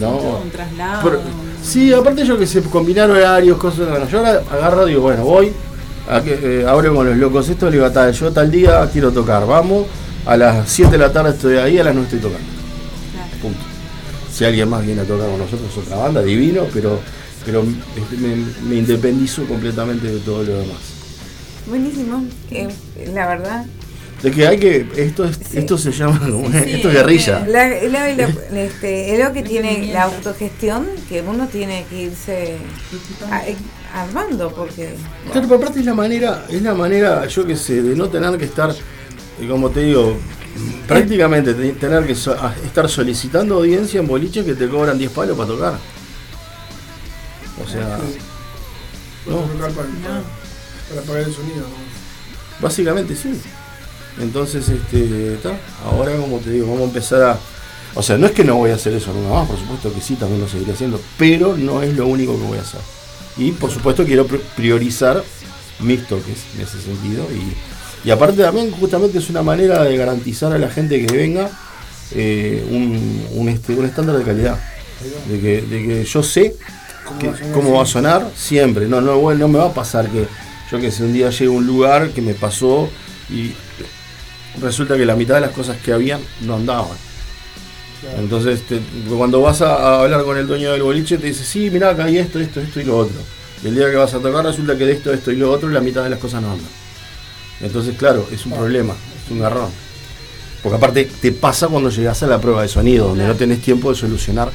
[0.00, 0.38] ¿no?
[0.42, 1.02] Un traslado.
[1.04, 1.20] Pero-
[1.62, 3.88] sí, aparte yo que sé, combinar horarios, cosas.
[3.88, 5.52] Bueno, yo ahora agarro digo, bueno, voy,
[6.08, 9.12] a que, eh, hablo con los locos esto, le digo, tal, yo tal día quiero
[9.12, 9.86] tocar, vamos,
[10.26, 12.50] a las 7 de la tarde estoy ahí, a las 9 estoy tocando.
[13.40, 13.60] Punto.
[14.32, 17.00] Si alguien más viene a tocar con nosotros, otra banda, divino, pero,
[17.44, 17.64] pero
[17.96, 18.36] este, me,
[18.68, 20.78] me independizo completamente de todo lo demás.
[21.66, 22.24] Buenísimo.
[22.50, 22.68] Eh,
[23.14, 23.66] la verdad.
[24.22, 24.86] De que hay que.
[24.96, 25.58] Esto, es, Sí.
[25.58, 26.20] esto se llama.
[26.26, 27.44] sí, esto es guerrilla.
[27.48, 32.58] La, la- la- este, es lo que tiene la autogestión que uno tiene que irse
[33.30, 34.94] a- armando porque
[35.32, 38.36] Claro, pero aparte es la manera, es la manera, yo que sé, de no tener
[38.38, 40.16] que estar, eh, como te digo,
[40.86, 45.36] prácticamente te- tener que so- estar solicitando audiencia en boliche que te cobran 10 palos
[45.36, 45.78] para tocar.
[47.64, 47.98] O sea,
[49.26, 49.36] No.
[49.38, 49.88] tocar para,
[51.02, 51.60] apagar el sonido.
[51.60, 51.90] ¿no?
[52.60, 53.40] básicamente sí.
[54.20, 55.58] Entonces, este, está.
[55.84, 57.38] Ahora, como te digo, vamos a empezar a.
[57.94, 60.00] O sea, no es que no voy a hacer eso nunca más, por supuesto que
[60.00, 62.80] sí, también lo seguiré haciendo, pero no es lo único que voy a hacer.
[63.36, 65.24] Y por supuesto quiero pri- priorizar
[65.80, 67.26] mis toques en ese sentido.
[67.32, 71.50] Y, y aparte también justamente es una manera de garantizar a la gente que venga
[72.12, 74.58] eh, un, un, este, un estándar de calidad.
[75.28, 76.54] De que, de que yo sé
[77.06, 77.92] ¿Cómo que- va a sonar cómo va a así?
[77.92, 78.86] sonar siempre.
[78.86, 80.26] No, no, no me va a pasar que
[80.70, 82.88] yo que sé, un día llegue a un lugar que me pasó
[83.28, 83.52] y
[84.60, 86.96] resulta que la mitad de las cosas que habían no andaban.
[88.00, 88.18] Claro.
[88.18, 91.70] Entonces, te- cuando vas a, a hablar con el dueño del boliche, te dice, sí,
[91.70, 93.16] mirá, acá hay esto, esto, esto y lo otro.
[93.62, 95.68] Y el día que vas a tocar resulta que de esto, esto y lo otro,
[95.68, 96.68] la mitad de las cosas no andan.
[97.60, 98.94] Entonces, claro, es un problema,
[99.24, 99.68] es un garrón.
[100.62, 103.90] Porque aparte te pasa cuando llegas a la prueba de sonido, donde no tenés tiempo
[103.90, 104.50] de solucionar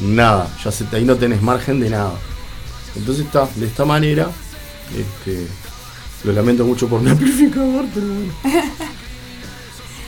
[0.00, 0.48] nada.
[0.64, 2.12] Ya se, ahí no tenés margen de nada.
[2.96, 4.30] Entonces está, de esta manera,
[4.96, 5.46] este,
[6.24, 8.32] lo lamento mucho por mi amplificador, pero bueno.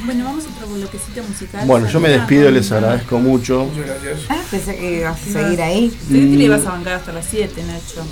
[0.04, 1.66] Bueno, vamos a otro bloquecito musical.
[1.66, 3.64] Bueno, yo me despido, les agradezco mucho.
[3.66, 4.18] Muchas gracias.
[4.30, 5.96] ah, pensé que ibas a seguir ahí.
[6.08, 8.04] Ve que le ibas a bancar hasta las 7, Nacho.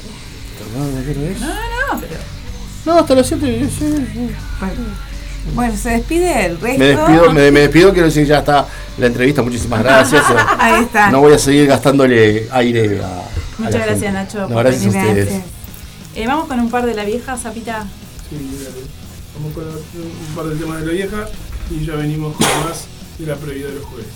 [0.77, 2.15] No, no, pero.
[2.85, 3.69] No, hasta las 7.
[4.61, 4.75] Bueno,
[5.55, 6.79] bueno, se despide el resto.
[6.79, 8.67] Me despido, me, me despido, quiero decir, ya está
[8.99, 10.25] la entrevista, muchísimas gracias.
[10.59, 11.11] Ahí está.
[11.11, 13.07] No voy a seguir gastándole aire a.
[13.07, 13.23] a
[13.59, 14.13] Muchas la gracias, gente.
[14.13, 15.19] Nacho, No, por gracias a Gracias.
[15.27, 15.43] ustedes.
[16.15, 17.87] Eh, vamos con un par de la vieja, Zapita.
[18.29, 18.85] Sí, dale.
[19.39, 21.29] Vamos con un par de temas de la vieja
[21.71, 22.87] y ya venimos con más
[23.19, 24.07] de la previa de los jueves.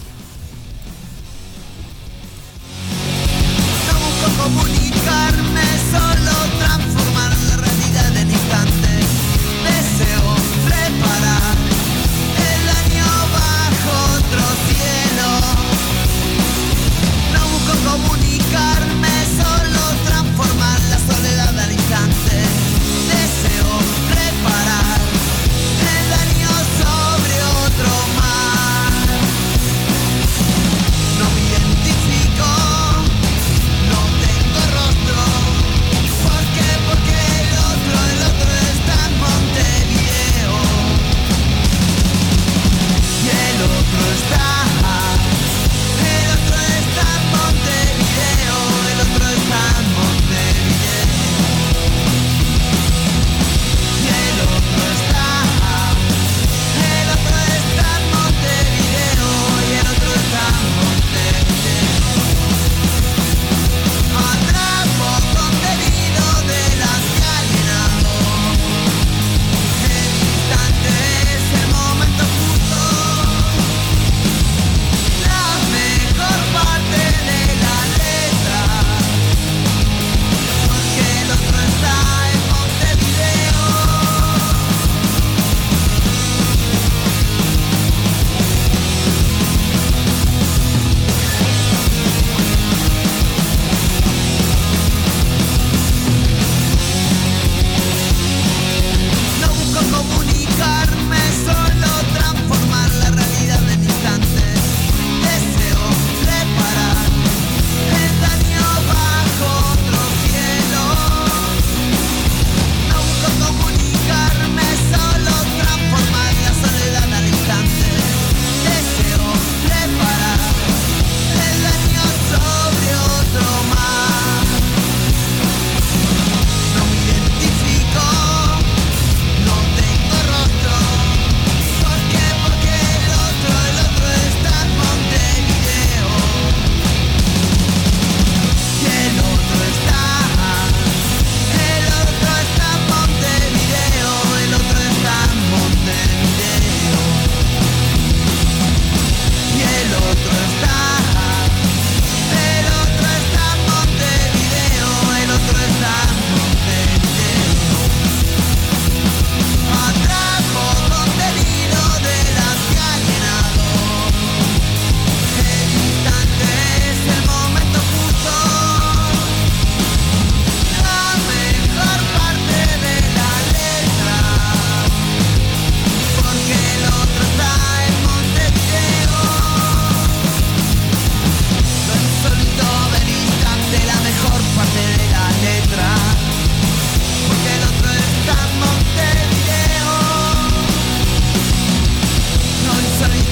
[3.89, 9.07] No comunicarme, solo transformar la realidad en instantes.
[9.65, 10.35] Deseo
[10.65, 11.57] preparar
[12.39, 15.29] el año bajo otro cielo.
[17.35, 19.92] No busco comunicarme, solo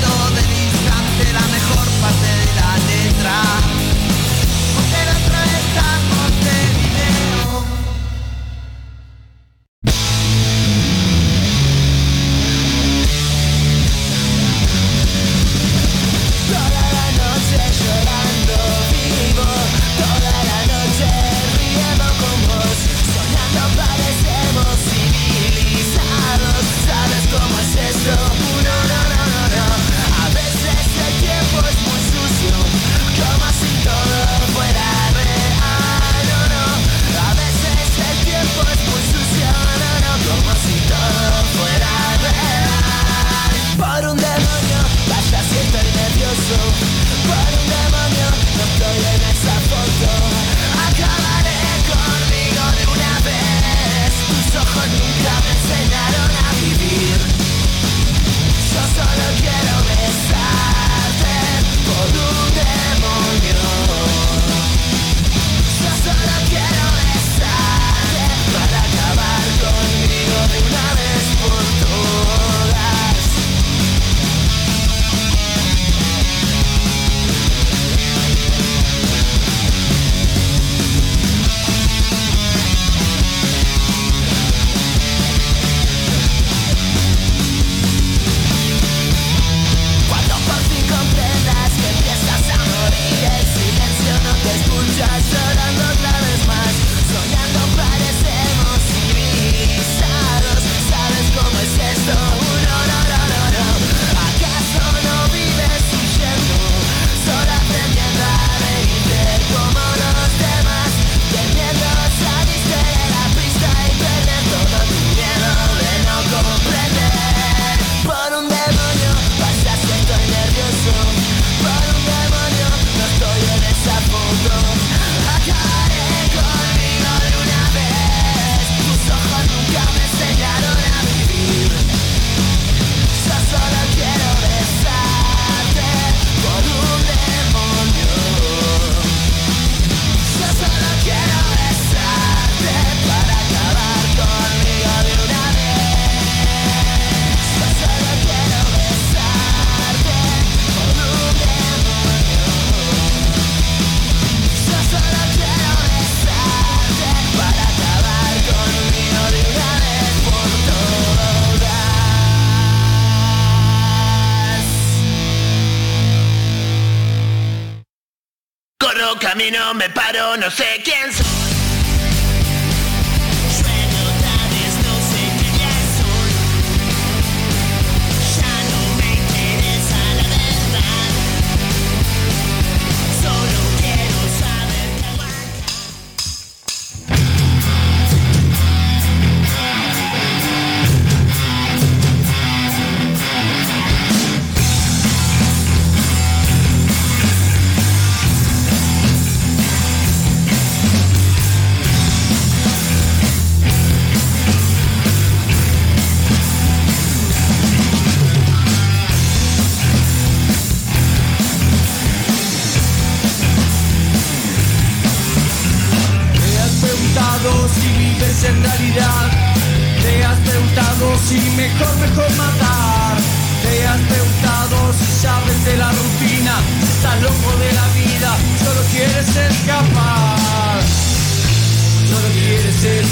[0.05, 0.40] all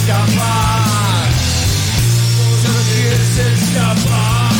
[0.08, 1.28] quieres escapar.
[2.62, 4.50] Solo quieres escapar.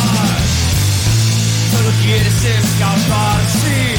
[1.71, 3.95] Solo quieres escapar, sí.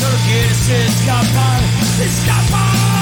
[0.00, 1.60] Solo quieres escapar,
[2.04, 2.88] escapar.
[2.88, 2.97] Te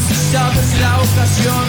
[0.00, 1.64] si sabes la ocasión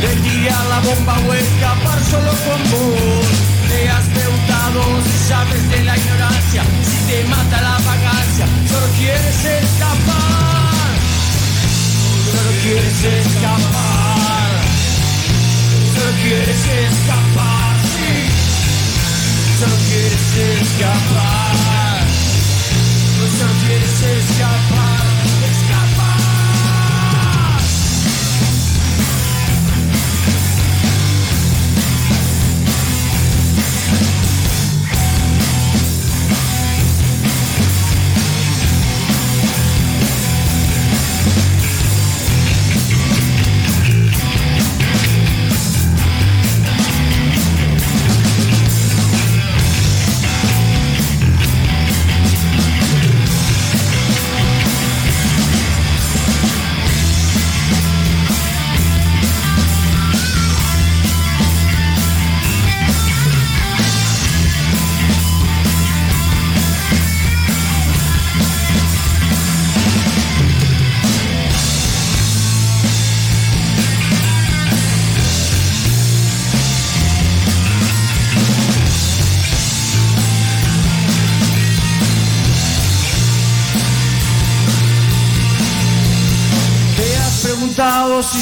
[0.00, 3.26] de tirar la bomba o escapar solo con vos.
[3.68, 9.44] Te has preguntado si sabes de la ignorancia, si te mata la vagancia, solo quieres
[9.44, 10.88] escapar.
[12.30, 14.50] Solo quieres escapar.
[15.94, 18.12] Solo quieres escapar, sí.
[19.58, 20.26] Solo quieres
[20.62, 22.06] escapar.
[23.38, 25.07] Solo quieres escapar.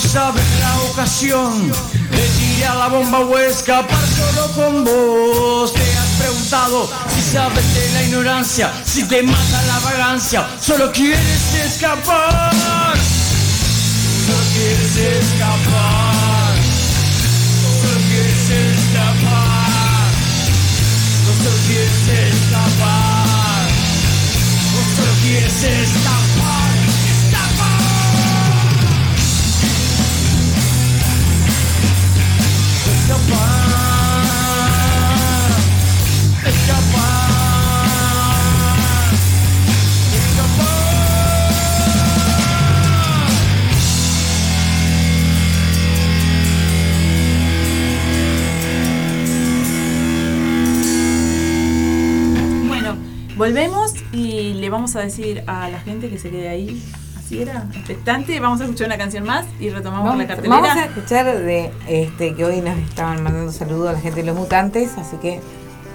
[0.00, 5.72] Si sabes la ocasión de tirar la bomba o escapar solo con vos.
[5.72, 11.54] Te has preguntado si sabes de la ignorancia, si te mata la vagancia, solo quieres
[11.54, 12.52] escapar.
[14.26, 16.54] Solo quieres escapar.
[17.80, 20.10] Solo quieres escapar.
[21.24, 23.68] Solo quieres escapar.
[24.96, 25.64] Solo quieres.
[25.64, 26.25] Escapar.
[53.36, 56.82] Volvemos y le vamos a decir a la gente que se quede ahí.
[57.16, 58.38] Así era, expectante.
[58.40, 60.60] Vamos a escuchar una canción más y retomamos Vamos, la cartelera.
[60.60, 64.26] vamos a escuchar de este que hoy nos estaban mandando saludos a la gente de
[64.26, 65.40] los mutantes, así que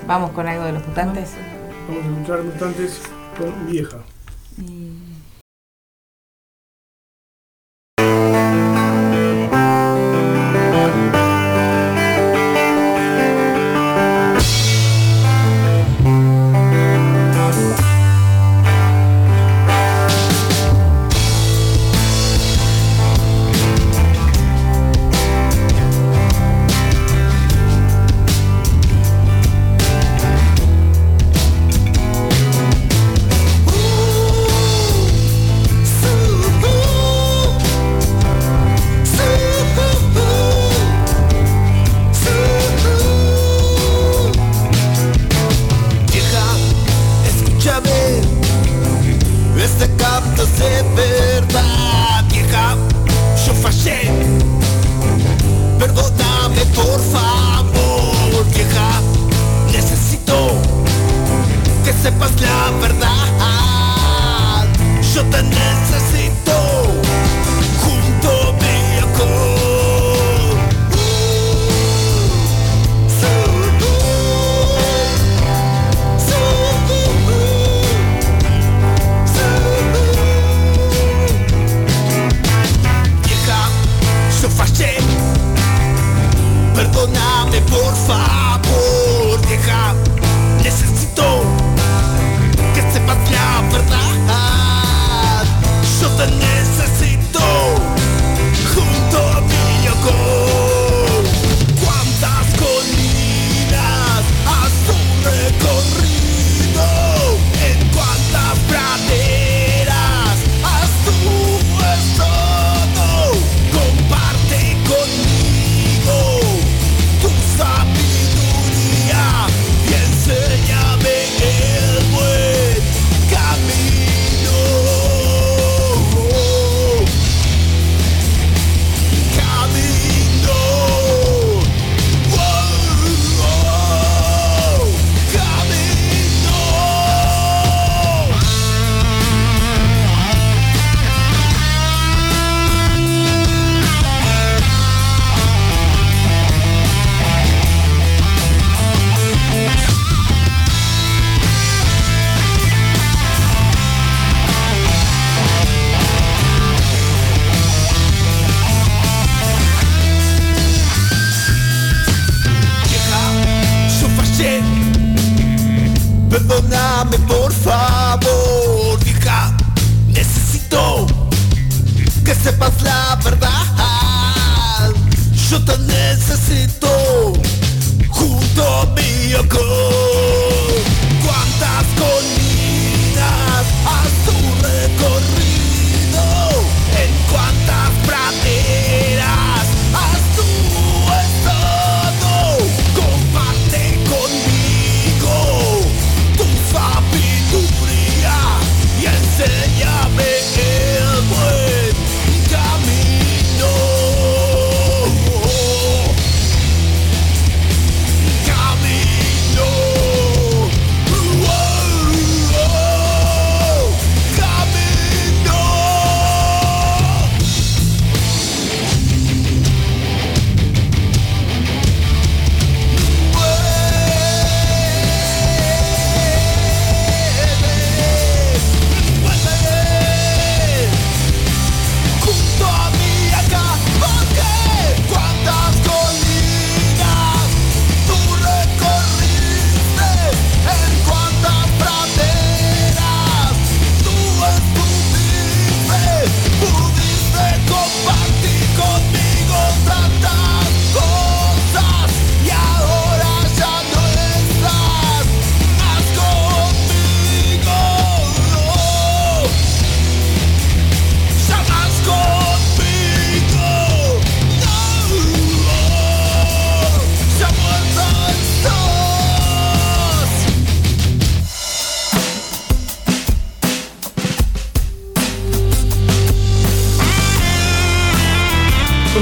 [0.08, 1.32] vamos con algo de los mutantes.
[1.88, 3.02] Vamos a escuchar mutantes
[3.38, 3.98] con vieja.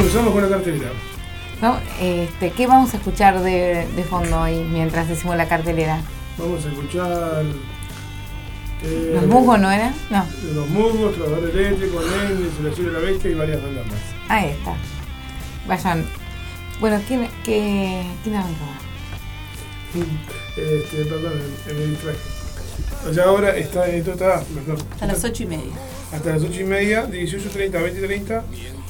[0.10, 0.90] Comenzamos con la cartelera.
[1.62, 1.80] ¿No?
[2.02, 6.02] Este, ¿Qué vamos a escuchar de, de fondo hoy mientras decimos la cartelera?
[6.36, 7.44] Vamos a escuchar.
[8.82, 9.94] eh, ¿Los musgos no eran?
[10.10, 14.00] No, Los musgos, Trabajador Eléctrico, Lenny, El Cielo de la Bestia y varias bandas más.
[14.30, 14.74] ahí está.
[15.68, 16.04] Vayan.
[16.80, 18.42] Bueno, ¿quién, qué, quién?
[20.58, 21.34] Este, perdón,
[21.68, 22.18] me, distraje.
[23.08, 24.84] O sea, ahora está, esto está mejor.
[25.02, 25.99] A las ocho y media.
[26.12, 28.42] Hasta las 8 y media, 18.30 a 20.30,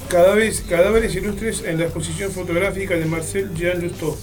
[0.08, 4.16] cadáveres, cadáveres ilustres en la exposición fotográfica de Marcel Jean Justo.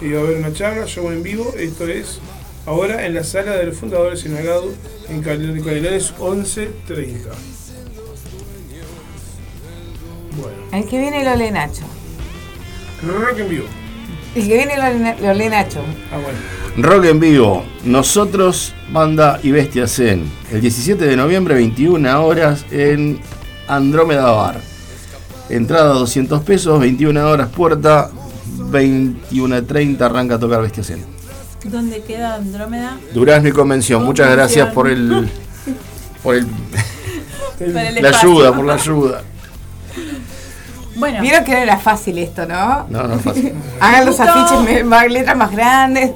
[0.00, 2.20] Y va a haber una charla, show en vivo, esto es
[2.66, 4.72] ahora en la sala del fundador Senagado
[5.08, 6.68] en cal- calidades 11.30.
[10.40, 11.82] Bueno, El que viene lo lee Nacho.
[13.02, 13.64] rock en vivo.
[14.34, 14.74] El que viene
[15.20, 15.82] lo lee Nacho.
[16.12, 16.38] Ah, bueno.
[16.80, 20.30] Rock en vivo, nosotros, banda y bestia Zen.
[20.52, 23.18] El 17 de noviembre, 21 horas en
[23.66, 24.60] Andrómeda Bar.
[25.48, 28.10] Entrada 200 pesos, 21 horas puerta,
[28.70, 31.04] 21.30 arranca a tocar bestia Zen.
[31.64, 32.96] ¿Dónde queda Andrómeda?
[33.12, 35.28] Durazno y Convención, muchas gracias por el.
[36.22, 36.46] por el,
[37.58, 39.24] el la ayuda, por la ayuda.
[40.98, 42.86] Bueno, Vieron que no era fácil esto, ¿no?
[42.88, 43.54] No, no es fácil.
[43.80, 46.12] Hagan los afiches más- letras más grandes.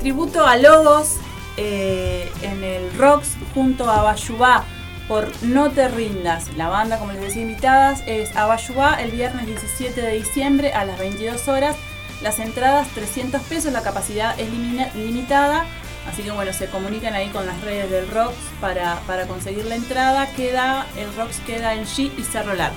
[0.00, 1.16] Tributo a Logos
[1.56, 4.64] eh, en el Rocks junto a Bayubá
[5.06, 6.46] por No Te Rindas.
[6.56, 10.98] La banda, como les decía, invitadas es Abayubá el viernes 17 de diciembre a las
[10.98, 11.76] 22 horas.
[12.22, 14.48] Las entradas 300 pesos, la capacidad es
[14.94, 15.64] limitada.
[16.10, 19.76] Así que bueno, se comunican ahí con las redes del Rocks para, para conseguir la
[19.76, 20.26] entrada.
[20.34, 22.76] Queda, el Rocks queda en G y Cerro Largo.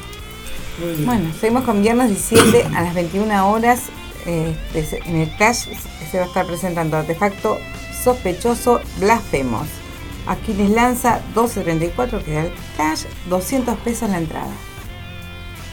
[1.05, 3.83] Bueno, seguimos con viernes 17 a las 21 horas.
[4.25, 5.67] Se- en el Cash
[6.11, 7.57] se va a estar presentando Artefacto
[8.03, 9.67] Sospechoso Blasfemos.
[10.27, 14.51] Aquí les lanza 12.34, que es el Cash, 200 pesos la entrada.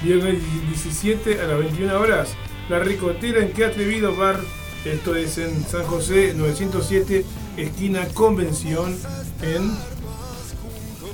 [0.03, 0.37] Viernes
[0.69, 2.35] 17 a las 21 horas,
[2.69, 4.39] La Ricotera en Qué Atrevido Bar.
[4.85, 7.25] Esto es en San José 907,
[7.57, 8.97] esquina Convención,
[9.43, 9.71] en.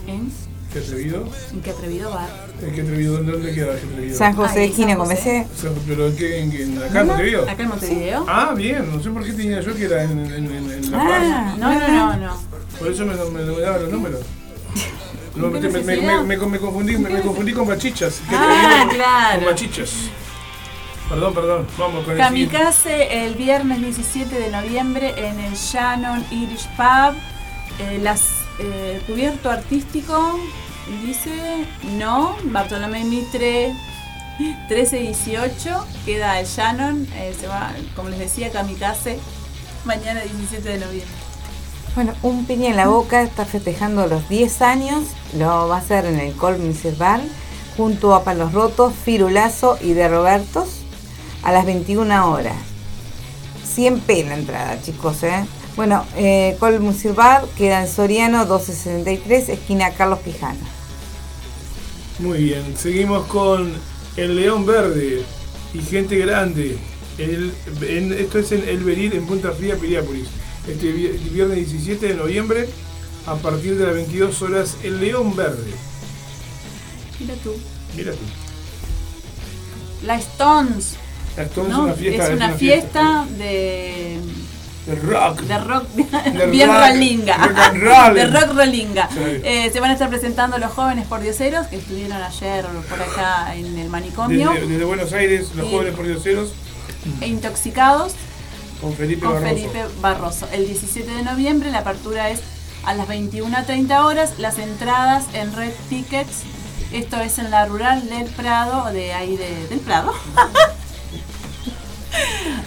[0.06, 0.32] ¿En?
[0.72, 1.28] ¿Qué Atrevido?
[1.52, 2.47] ¿En qué atrevido bar?
[2.60, 3.22] ¿En qué Atrevido?
[3.22, 4.18] ¿Dónde, queda Qué Atrevido?
[4.18, 5.08] San José, esquina San con.
[5.08, 5.46] BC.
[5.86, 6.38] ¿Pero en qué?
[6.40, 7.42] ¿En, en acá en Montevideo?
[7.48, 8.26] Acá en Montevideo.
[8.28, 10.98] Ah, bien, no sé por qué tenía yo que era en, en, en, en La
[10.98, 11.08] Paz.
[11.22, 12.36] Ah, No, no, no, no.
[12.78, 14.20] Por eso me, me, me daban los números.
[15.36, 16.22] No, ¿Qué me, me, me, necesidad?
[16.22, 18.20] me- me confundí, me, me confundí con bachichas.
[18.28, 19.36] ¿Qué Ah, claro.
[19.44, 19.92] Con bachichas.
[21.08, 22.18] Perdón, perdón, vamos con el.
[22.18, 27.14] Kamikaze el viernes 17 de noviembre en el Shannon Irish Pub.
[27.80, 28.22] Eh, las,
[28.58, 30.38] eh, cubierto artístico
[31.04, 31.66] dice
[31.96, 33.74] no, Bartolomé Mitre
[34.38, 39.18] 1318, queda el Shannon, eh, se va, como les decía, Kamikaze
[39.84, 41.14] mañana 17 de noviembre.
[41.94, 45.04] Bueno, un piña en la boca está festejando los 10 años.
[45.36, 47.20] Lo va a hacer en el Colminser Bar
[47.76, 50.68] junto a Palos Rotos, Firulazo y de Robertos
[51.42, 52.54] a las 21 horas.
[53.64, 55.44] 100 p la entrada, chicos, ¿eh?
[55.76, 60.77] Bueno, eh, Bar queda en Soriano 1263, esquina Carlos Quijano.
[62.18, 63.72] Muy bien, seguimos con
[64.16, 65.22] El León Verde
[65.74, 66.76] y Gente Grande.
[67.16, 67.52] El-
[67.82, 70.26] en- esto es en El Beril, en Punta Fría, Piriápolis.
[70.66, 72.68] Este vi- viernes 17 de noviembre,
[73.26, 75.70] a partir de las 22 horas, El León Verde.
[77.20, 77.54] Mira tú.
[77.96, 78.18] Mira tú.
[80.06, 80.96] La Stones.
[81.36, 81.78] La Stones ¿no?
[81.78, 82.24] es una fiesta.
[82.28, 84.18] es una fiesta de,
[84.88, 85.40] de rock.
[85.42, 85.88] de rock
[86.32, 86.78] De bien rock.
[86.78, 87.36] rolinga.
[87.74, 88.12] Rock.
[88.14, 89.08] De rock rolinga.
[89.10, 89.18] Sí.
[89.44, 93.78] Eh, se van a estar presentando los jóvenes pordioseros que estuvieron ayer por acá en
[93.78, 94.50] el manicomio.
[94.52, 96.52] Desde, desde Buenos Aires, los Y- jóvenes pordioseros,
[97.20, 98.12] E intoxicados
[98.80, 99.54] con Felipe con Barroso.
[99.54, 100.48] Felipe Barroso.
[100.52, 102.40] El 17 de noviembre la apertura es
[102.84, 104.34] a las 21.30 horas.
[104.38, 106.42] Las entradas en Red Tickets.
[106.92, 110.12] Esto es en la rural del Prado, de ahí de- del Prado.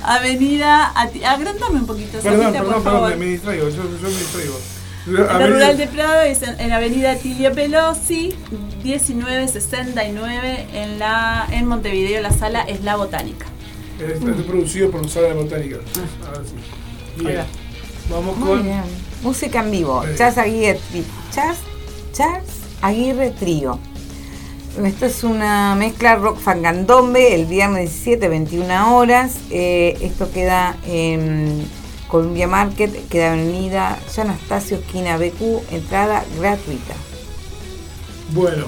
[0.03, 3.17] Avenida, Ati- agrandame un poquito, Perdón, Sofita, perdón, por perdón, favor.
[3.17, 4.59] me, distraigo, yo, yo me distraigo.
[5.07, 8.35] La Avenida- rural de Prado es en, en Avenida Tilio Pelosi,
[8.83, 12.21] 1969, en, la, en Montevideo.
[12.21, 13.45] La sala es La Botánica.
[13.99, 15.77] Eh, Está producido por Sala de Botánica.
[16.27, 17.23] Ahora sí.
[17.23, 17.37] Bien.
[17.37, 17.45] va.
[18.15, 18.63] Vamos Muy con.
[18.63, 18.81] bien.
[19.21, 20.03] Música en vivo.
[20.17, 20.79] Charles Aguirre,
[21.31, 21.59] Charles,
[22.13, 22.49] Charles
[22.81, 23.77] Aguirre Trío.
[24.77, 29.35] Esto es una mezcla rock fangandombe el viernes 17, 21 horas.
[29.49, 31.67] Eh, esto queda en
[32.07, 36.93] Columbia Market, queda en Avenida San Anastasio, esquina BQ, entrada gratuita.
[38.33, 38.65] Bueno.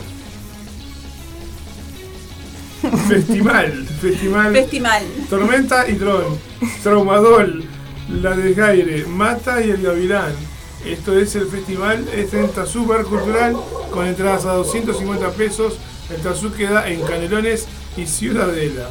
[3.08, 3.88] Festival.
[4.02, 4.54] Festival.
[4.54, 5.04] Festival.
[5.30, 6.38] Tormenta y Tron.
[6.84, 7.64] Traumadol.
[8.10, 9.06] La de Gaire.
[9.06, 10.34] Mata y el Gavilán.
[10.86, 12.06] Esto es el festival.
[12.14, 13.56] Es en Tazú Bar Cultural.
[13.90, 15.80] Con entradas a 250 pesos.
[16.10, 17.66] El Tazú queda en Canelones
[17.98, 18.90] y Ciudadela.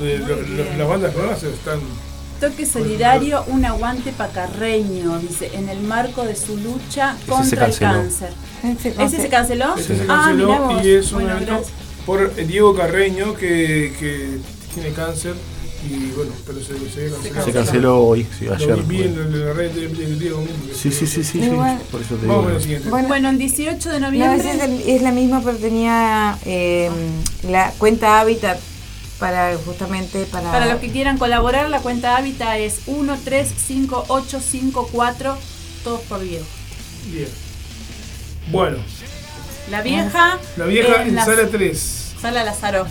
[0.00, 1.80] Eh, lo- lo- las bandas nuevas están.
[2.40, 8.30] Toque solidario, un aguante pacarreño, dice, en el marco de su lucha contra el cáncer.
[8.64, 9.76] Ese ¿Ese se canceló?
[9.76, 10.84] Ese se Ah, canceló vos.
[10.84, 11.72] y es un Bueno, evento gracias.
[12.04, 14.38] por Diego Carreño que, que
[14.74, 15.34] tiene cáncer
[15.88, 17.44] y bueno, pero se, se cancelado.
[17.44, 18.82] Se canceló hoy, sí, Lo ayer.
[18.84, 19.24] vi en fue.
[19.24, 20.66] la- en la red de, de Diego mismo.
[20.68, 21.50] que Sí, sí, sí, sí, sí,
[21.90, 22.56] por eso te Vamos digo.
[22.56, 22.88] el siguiente.
[22.90, 24.40] Bueno, Bueno, en 18 de No, noviembre.
[24.40, 26.90] esa es, el- es la misma, pero tenía eh,
[27.48, 28.58] la cuenta Habitat
[29.18, 30.50] para justamente para.
[30.50, 35.36] Para los que quieran colaborar, la cuenta Hábitat es 135854,
[35.84, 36.44] todos por Diego.
[37.12, 37.28] Bien.
[38.50, 38.78] Bueno,
[39.70, 40.38] La vieja.
[40.56, 42.14] la vieja en la sala 3.
[42.20, 42.86] Sala Lázaro.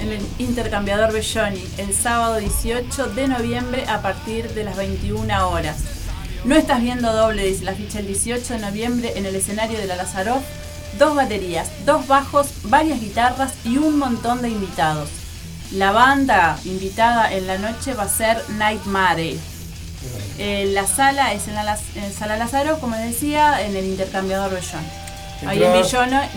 [0.00, 5.76] En el intercambiador Belloni, el sábado 18 de noviembre a partir de las 21 horas.
[6.44, 9.86] No estás viendo doble, dice la ficha el 18 de noviembre en el escenario de
[9.86, 10.40] la Lázaro.
[10.98, 15.10] Dos baterías, dos bajos, varias guitarras y un montón de invitados.
[15.72, 19.36] La banda invitada en la noche va a ser Nightmare.
[20.38, 24.50] Eh, la sala es en la en Sala Lázaro, como les decía, en el intercambiador
[24.50, 24.88] Belloni.
[25.46, 25.72] Ahí en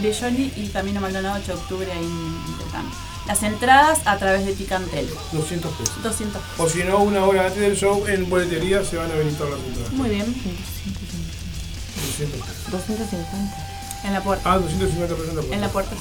[0.02, 3.13] Belloni y Camino Maldonado 8 de octubre ahí en intercambio.
[3.28, 5.10] Las entradas a través de Ticantel.
[5.32, 6.04] 200 pesos.
[6.04, 9.48] 200 O si no, una hora antes del show en boletería se van a habilitar
[9.48, 9.92] las entradas.
[9.94, 10.26] Muy bien.
[10.26, 12.72] 200 pesos.
[12.72, 13.70] 250.
[14.04, 14.52] En la puerta.
[14.54, 15.56] Ah, 250 pesos en la puerta.
[15.56, 15.96] En la puerta.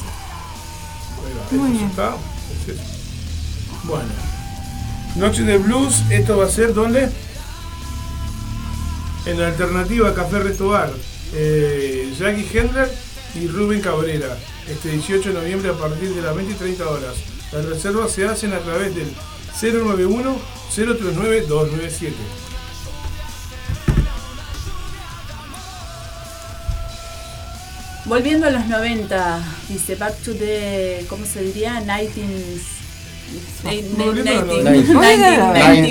[1.50, 1.56] sí.
[1.56, 1.86] Muy bien.
[1.88, 2.16] está.
[3.84, 4.08] Bueno.
[5.16, 7.10] Noche de Blues, esto va a ser ¿dónde?
[9.26, 10.90] En la alternativa Café Restobar.
[11.34, 12.90] Eh, Jackie Hendler
[13.34, 14.36] y Rubén Cabrera.
[14.68, 17.14] Este 18 de noviembre a partir de las 20 y 30 horas.
[17.52, 19.12] Las reservas se hacen a través del
[19.60, 20.36] 091
[20.74, 22.14] 039 297.
[28.04, 31.06] Volviendo a los 90, dice Back to the.
[31.08, 31.80] ¿Cómo se diría?
[31.80, 32.60] 19.
[33.94, 35.86] Volviendo a los 90s.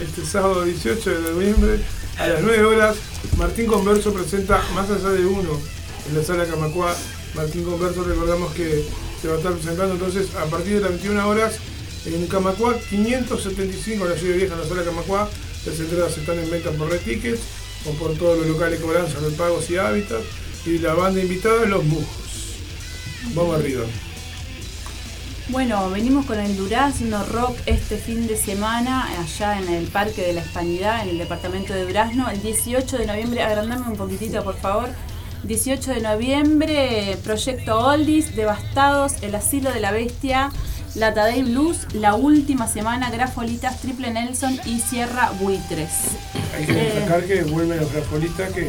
[0.00, 1.80] este sábado 18 de noviembre
[2.18, 2.96] a las 9 horas,
[3.36, 5.58] Martín Converso presenta Más allá de uno
[6.08, 6.94] en la sala Camacuá.
[7.34, 8.84] Martín Converso, recordamos que
[9.20, 11.54] se va a estar presentando entonces a partir de las 21 horas
[12.04, 15.28] en Camacuá 575, en la ciudad vieja, en la sala Camacuá.
[15.66, 17.40] Las entradas están en venta por Red Tickets
[17.86, 20.20] o por todos los locales cobranzas, repagos y hábitat.
[20.66, 22.56] Y la banda invitada, Los Mujos.
[23.34, 23.84] Vamos arriba.
[25.48, 30.32] Bueno, venimos con el Durazno Rock este fin de semana, allá en el Parque de
[30.32, 34.56] la Hispanidad, en el departamento de Durazno, el 18 de noviembre, agrandame un poquitito por
[34.56, 34.88] favor.
[35.42, 40.52] 18 de noviembre, Proyecto Oldies, Devastados, El Asilo de la Bestia,
[40.94, 45.90] La Tadei Blues, La Última Semana, Grafolitas, Triple Nelson y Sierra Buitres.
[46.54, 46.92] Hay que Eh.
[46.94, 48.60] destacar que vuelven los grafolitas que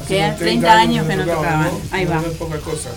[0.00, 1.70] hace Que unos hace 30 años que no tocaban.
[1.90, 2.20] Ahí No va.
[2.20, 2.90] es poca cosa.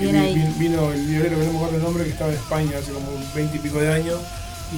[0.00, 0.54] Bien ahí.
[0.58, 3.06] Vino el violero, que no me acuerdo el nombre, que estaba en España hace como
[3.34, 4.18] 20 y pico de años.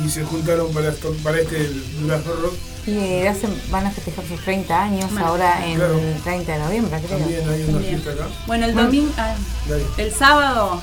[0.04, 1.64] Y se juntaron para, esto- para este
[2.00, 2.54] Durazno Rock.
[2.86, 5.98] Y hacen, van a festejar sus 30 años Bueno, ahora en claro.
[5.98, 7.18] el 30 de noviembre, creo.
[7.18, 8.26] También hay una fiesta acá.
[8.46, 9.34] Bueno, el domingo, ah,
[9.68, 9.84] Dale.
[9.98, 10.82] el sábado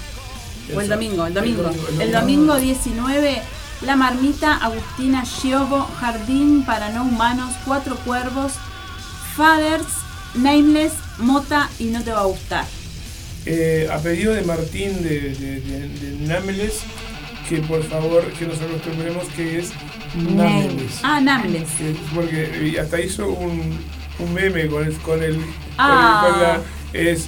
[0.74, 1.62] o el domingo, el domingo.
[1.62, 2.54] El domingo, el El domingo.
[2.54, 3.42] domingo 19,
[3.82, 8.54] La Marmita, Agustina Giobo, Jardín para no humanos, Cuatro Cuervos,
[9.36, 9.86] Fathers,
[10.36, 12.66] Nameless, Mota y No Te Va a Gustar.
[13.46, 16.80] Eh, a pedido de Martín de, de, de- de Nameles,
[17.48, 19.72] que por favor que nos acostumbremos que es
[20.16, 21.00] Nameles.
[21.04, 21.70] Ah, Nameless.
[21.78, 23.78] Que- Porque hasta hizo un,
[24.20, 25.40] un meme con el, con el,
[25.78, 26.22] Ah.
[26.24, 26.62] con el- con la-
[27.12, 27.28] es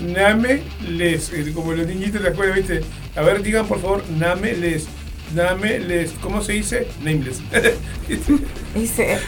[0.00, 2.82] Nameles, eh, como los niñitos de la escuela, ¿viste?
[3.14, 4.86] A ver, digan por favor Nameles.
[5.34, 6.86] Nameles, ¿cómo se dice?
[7.02, 7.40] Nameless.
[8.74, 9.18] Dice,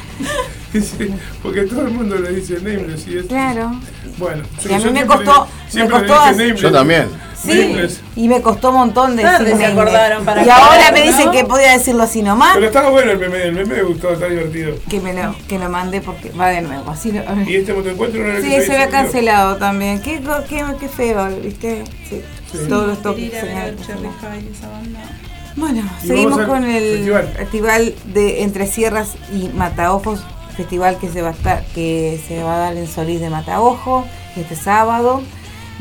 [1.43, 3.27] Porque todo el mundo le dice Nameless y es.
[3.27, 3.81] claro.
[4.19, 6.55] Bueno, Y a mí me costó- le- me costó hacer-.
[6.57, 7.09] Yo también.
[7.41, 7.77] Sí,
[8.17, 11.31] y me costó un montón de Tarde se acordaron para Y ahora me dicen ¿no?
[11.31, 14.27] que podía decirlo así nomás, Pero estaba bueno el meme, el meme me gustó, está
[14.27, 14.75] divertido.
[14.91, 16.91] que me lo, que lo mandé porque va de nuevo.
[16.91, 20.03] Así lo- Y este motoencuentro no era el Sí, que se había cancelado también.
[20.03, 21.85] Qué, co- qué, qué feo, ¿viste?
[22.09, 22.23] Sí.
[22.51, 22.59] Sí.
[22.69, 23.31] Todos los toques.
[25.57, 27.29] Bueno, Y seguimos con el festival.
[27.37, 27.95] festival.
[28.07, 30.21] de Entre Sierras y Mataojos,
[30.59, 34.05] festival que se va a estar, que se va a dar en Solís de Mataojo
[34.37, 35.23] este sábado.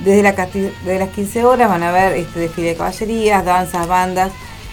[0.05, 3.87] Desde, la, cati- desde las 15 horas van a ver este desfile de caballerías, danzas,
[3.87, 4.31] bandas.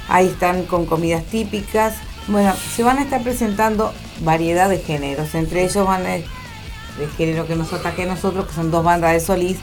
[0.09, 1.94] Ahí están con comidas típicas.
[2.28, 5.34] Bueno, se van a estar presentando variedad de géneros.
[5.34, 9.12] Entre ellos van a de género que nos ataque a nosotros, que son dos bandas
[9.14, 9.57] de Solís,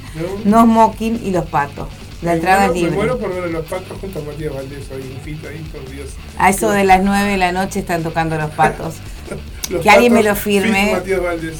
[0.46, 0.64] ¿No?
[0.64, 1.88] No Smoking y Los Patos.
[2.24, 2.96] La Me entrada es muero- Me libre.
[2.98, 5.90] muero por ver a los patos junto a Matías Valdés ahí, un fito ahí, por
[5.90, 6.10] Dios.
[6.38, 8.96] A eso de las 9 de la noche están tocando los patos.
[9.72, 10.92] Los Que alguien me patos, lo firme.
[10.94, 11.58] Matías Valdés.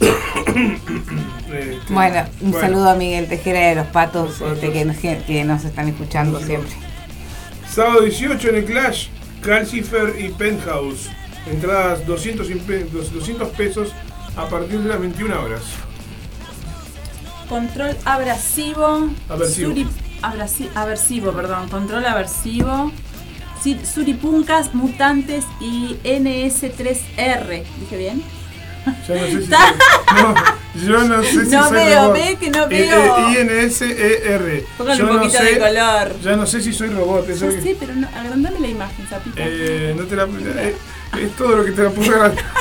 [1.54, 4.54] Este, Bueno, un bueno, saludo a Miguel Tejera de los patos, Los patos.
[4.54, 6.70] este, que, nos, que nos están escuchando siempre.
[7.72, 9.08] Sábado 18 en el Clash,
[9.42, 11.08] Calcifer y Penthouse.
[11.50, 13.92] Entradas 200, y pe- 200 pesos
[14.36, 15.62] a partir de las 21 horas.
[17.48, 19.10] Control abrasivo.
[19.28, 19.70] Aversivo.
[19.72, 19.86] Suri-
[20.22, 21.68] abrasi- aversivo, perdón.
[21.68, 22.90] Control aversivo.
[23.84, 27.62] Suripuncas, mutantes y NS3R.
[27.80, 28.22] ¿Dije bien?
[29.08, 29.48] Ya no sé si soy,
[30.16, 30.34] no,
[30.86, 32.14] yo no sé si No soy veo, robot.
[32.14, 33.16] ve que no Eh, veo.
[33.30, 34.66] eh, INSER.
[34.76, 36.20] Póngale Yo un no poquito sé- de color.
[36.22, 37.28] Ya no sé si soy robot.
[37.30, 39.36] eso Yo que- sé, pero no, agrandame la imagen, sapito.
[39.38, 40.76] Eh, no te la, eh,
[41.18, 42.44] es todo lo que te la puedo agrandar.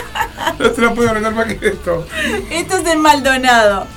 [0.60, 2.06] No te la puedo agrandar más que esto.
[2.52, 3.88] Esto es en Maldonado.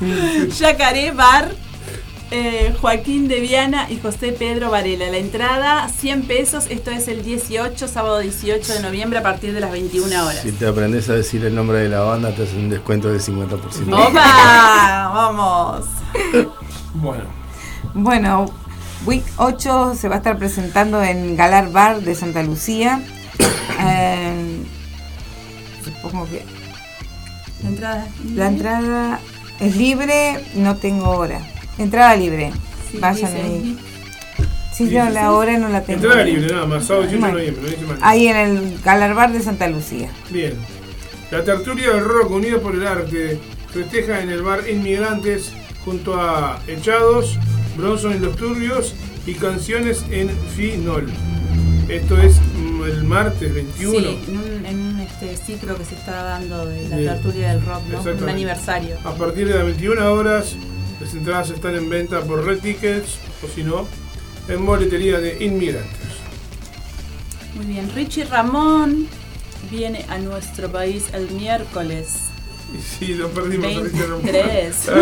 [0.58, 1.50] Yacaré Bar,
[2.36, 5.06] eh, Joaquín de Viana y José Pedro Varela.
[5.08, 6.66] La entrada, 100 pesos.
[6.68, 10.40] Esto es el 18, sábado 18 de noviembre a partir de las 21 horas.
[10.42, 13.20] Si te aprendes a decir el nombre de la banda, te hacen un descuento del
[13.20, 13.92] 50%.
[13.92, 15.10] ¡Opa!
[15.14, 15.86] ¡Vamos!
[16.94, 17.24] Bueno,
[17.94, 18.46] Bueno,
[19.06, 23.00] Week 8 se va a estar presentando en Galar Bar de Santa Lucía.
[23.80, 24.62] Eh,
[25.84, 26.44] supongo que
[27.62, 28.06] La entrada.
[28.34, 29.20] la entrada
[29.60, 31.40] es libre, no tengo hora.
[31.78, 32.52] Entrada libre.
[32.90, 33.78] Sí, Vayan dice, ahí.
[34.72, 36.02] Sí, yo la hora no la tengo.
[36.02, 37.98] entrada libre nada más, sábado 18 de noviembre, no dice más.
[38.02, 40.10] Ahí en el Galar Bar de Santa Lucía.
[40.30, 40.54] Bien.
[41.30, 43.38] La tertulia del rock unida por el arte
[43.72, 45.52] festeja en el bar Inmigrantes
[45.84, 47.38] junto a Echados,
[47.76, 48.94] Bronson y los Turbios
[49.26, 51.06] y canciones en Finol.
[51.88, 53.98] Esto es mm, el martes 21.
[53.98, 57.12] Sí, en un, en un, este, ciclo que se está dando de la Bien.
[57.14, 58.00] tertulia del rock, ¿no?
[58.00, 58.96] Un aniversario.
[59.04, 60.56] A partir de las 21 horas,
[61.00, 63.86] las entradas están en venta por Red Tickets o si no,
[64.48, 65.90] en boletería de Inmigrantes.
[67.54, 69.06] Muy bien, Richie Ramón
[69.70, 72.14] viene a nuestro país el miércoles
[72.76, 73.74] Y sí, lo perdimos.
[73.74, 74.76] ahorita no- 23.
[74.88, 74.92] Ah,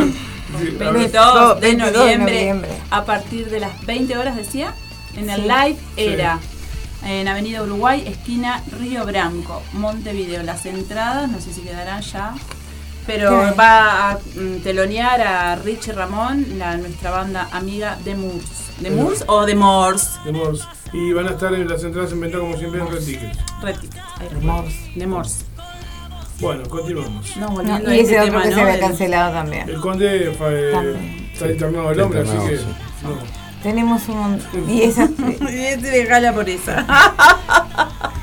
[0.61, 0.93] sí, a ver.
[0.93, 2.71] 22 de 22 de noviembre, noviembre.
[2.91, 4.75] a partir de las 20 horas decía
[5.17, 5.49] en el Sí.
[5.49, 6.03] live Sí.
[6.05, 6.39] era
[7.05, 12.35] en Avenida Uruguay esquina Río Branco Montevideo las entradas no sé si quedarán ya
[13.07, 13.51] pero ¿Qué?
[13.59, 18.45] va a mm, telonear a Richie Ramón la, nuestra banda amiga de Moors
[18.81, 18.95] ¿de Sí.
[18.95, 20.19] Moors o de Moors?
[20.25, 20.65] de Morse.
[20.93, 23.39] Y van a estar en las entradas en venta como siempre en Red Tickets.
[23.63, 24.41] Red Ticket, ahí De va.
[24.41, 24.75] Moors.
[24.95, 25.45] de Moors
[26.41, 27.37] Bueno, continuamos.
[27.37, 28.55] No, No, volviendo a y ese otro tema, que ¿no?
[28.57, 29.69] se había cancelado también.
[29.69, 31.31] El conde fue, eh, También.
[31.33, 32.59] está internado el hombre, así que.
[32.59, 32.65] sí.
[33.03, 33.43] No.
[33.63, 35.05] Tenemos un Y esa.
[35.51, 36.85] Y este por esa.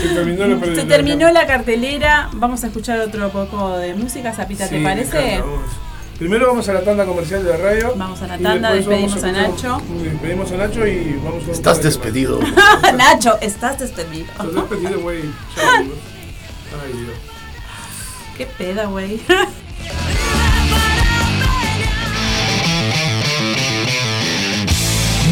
[0.00, 2.28] Se terminó la Se terminó la cartelera.
[2.32, 5.34] Vamos a escuchar otro poco de música, Zapita, Sí, ¿te parece?
[5.34, 5.70] encanta, vamos.
[6.18, 7.94] Primero vamos a la tanda comercial de la radio.
[7.96, 9.80] Vamos a la tanda, despedimos a Nacho.
[10.02, 12.40] Despedimos a Nacho y vamos a Estás de despedido.
[12.96, 14.26] Nacho, estás despedido.
[14.30, 15.20] Estás despedido, güey.
[15.56, 17.16] Ay, Dios.
[18.36, 19.20] Qué peda, güey.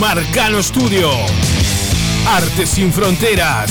[0.01, 1.11] Marcano Studio.
[2.27, 3.71] Arte sin fronteras.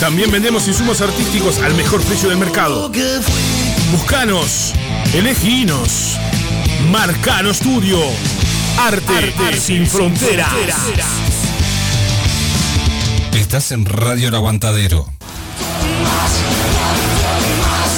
[0.00, 2.90] También vendemos insumos artísticos al mejor precio del mercado.
[3.90, 4.72] Buscanos,
[5.12, 6.16] eleginos.
[6.90, 7.98] Marcano Studio.
[8.78, 10.52] Arte, sin fronteras.
[13.34, 15.06] Estás en Radio El Aguantadero.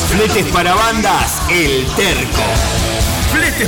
[0.09, 2.89] Fletes para bandas, El Terco.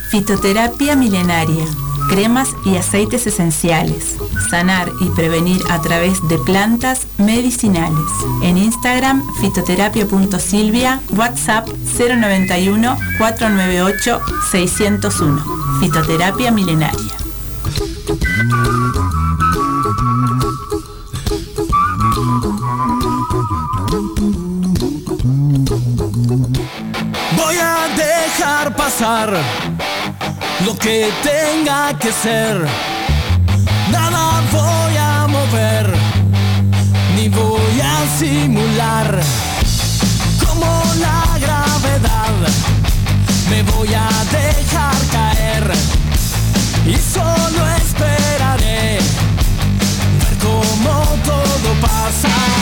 [0.09, 1.65] Fitoterapia milenaria.
[2.09, 4.17] Cremas y aceites esenciales.
[4.51, 8.11] Sanar y prevenir a través de plantas medicinales.
[8.43, 14.21] En Instagram, fitoterapia.silvia, WhatsApp 091 498
[14.51, 15.45] 601.
[15.81, 17.13] Fitoterapia milenaria.
[27.37, 29.37] Voy a dejar pasar
[30.65, 32.67] lo que tenga que ser.
[33.91, 35.93] Nada voy a mover,
[37.17, 39.21] ni voy a simular.
[40.45, 40.67] Como
[41.01, 42.35] la gravedad,
[43.51, 45.73] me voy a dejar caer.
[46.87, 48.99] Y solo esperaré
[50.21, 52.62] ver cómo todo pasa.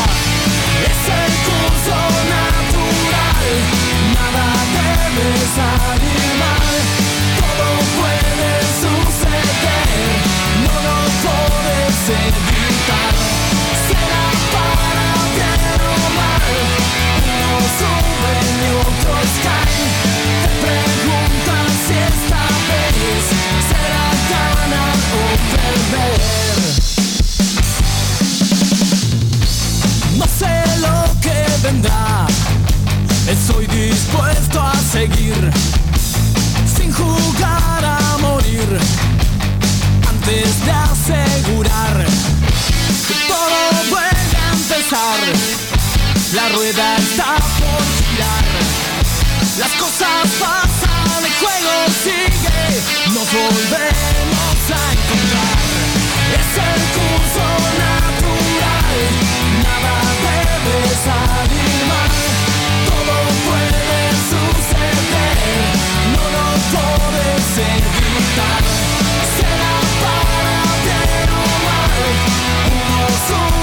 [33.30, 35.50] Estoy dispuesto a seguir,
[36.76, 38.78] sin jugar a morir,
[40.08, 42.06] antes de asegurar
[43.08, 45.20] que todo vuelve a empezar.
[46.34, 48.79] La rueda está girar,
[49.60, 51.72] las cosas pasan, el juego
[52.02, 52.62] sigue,
[53.12, 55.58] nos volvemos a encontrar.
[56.40, 57.46] Es el curso
[57.84, 59.00] natural,
[59.62, 62.12] nada debe salir mal,
[62.88, 63.14] todo
[63.46, 64.00] puede
[64.32, 65.36] suceder,
[66.14, 67.44] no lo puedes
[67.76, 68.62] evitar.
[69.36, 72.00] Será para bien o mal,
[72.72, 73.59] unos suben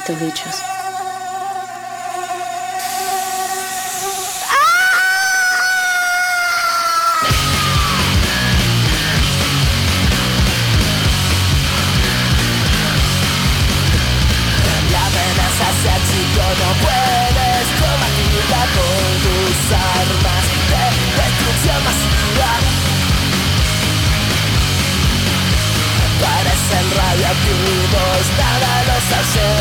[0.00, 0.54] estos bichos?
[16.50, 20.84] No puedes combatirla con tus armas de
[21.20, 22.52] destrucción masiva.
[26.20, 29.59] Parecen radioactivos, nada los ahuyenta,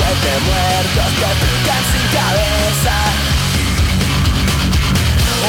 [0.00, 2.96] después de muertos te pican sin cabeza.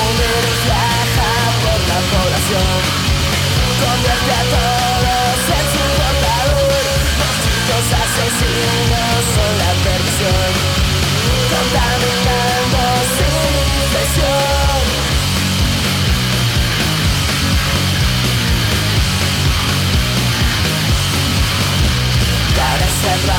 [0.01, 1.31] Un virus viaja
[1.63, 2.79] por la población,
[3.81, 6.95] convierte a todos en su portador.
[7.69, 10.50] Los asesinos son la perdición,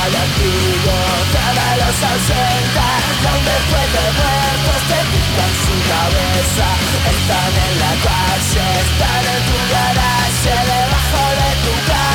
[0.03, 0.95] Parece radioactivo,
[1.31, 2.87] todos los ausenta,
[3.23, 6.67] donde después de muertos te pican su cabeza.
[7.13, 12.12] Están en la calle, están en tu garaje, debajo de tu cama,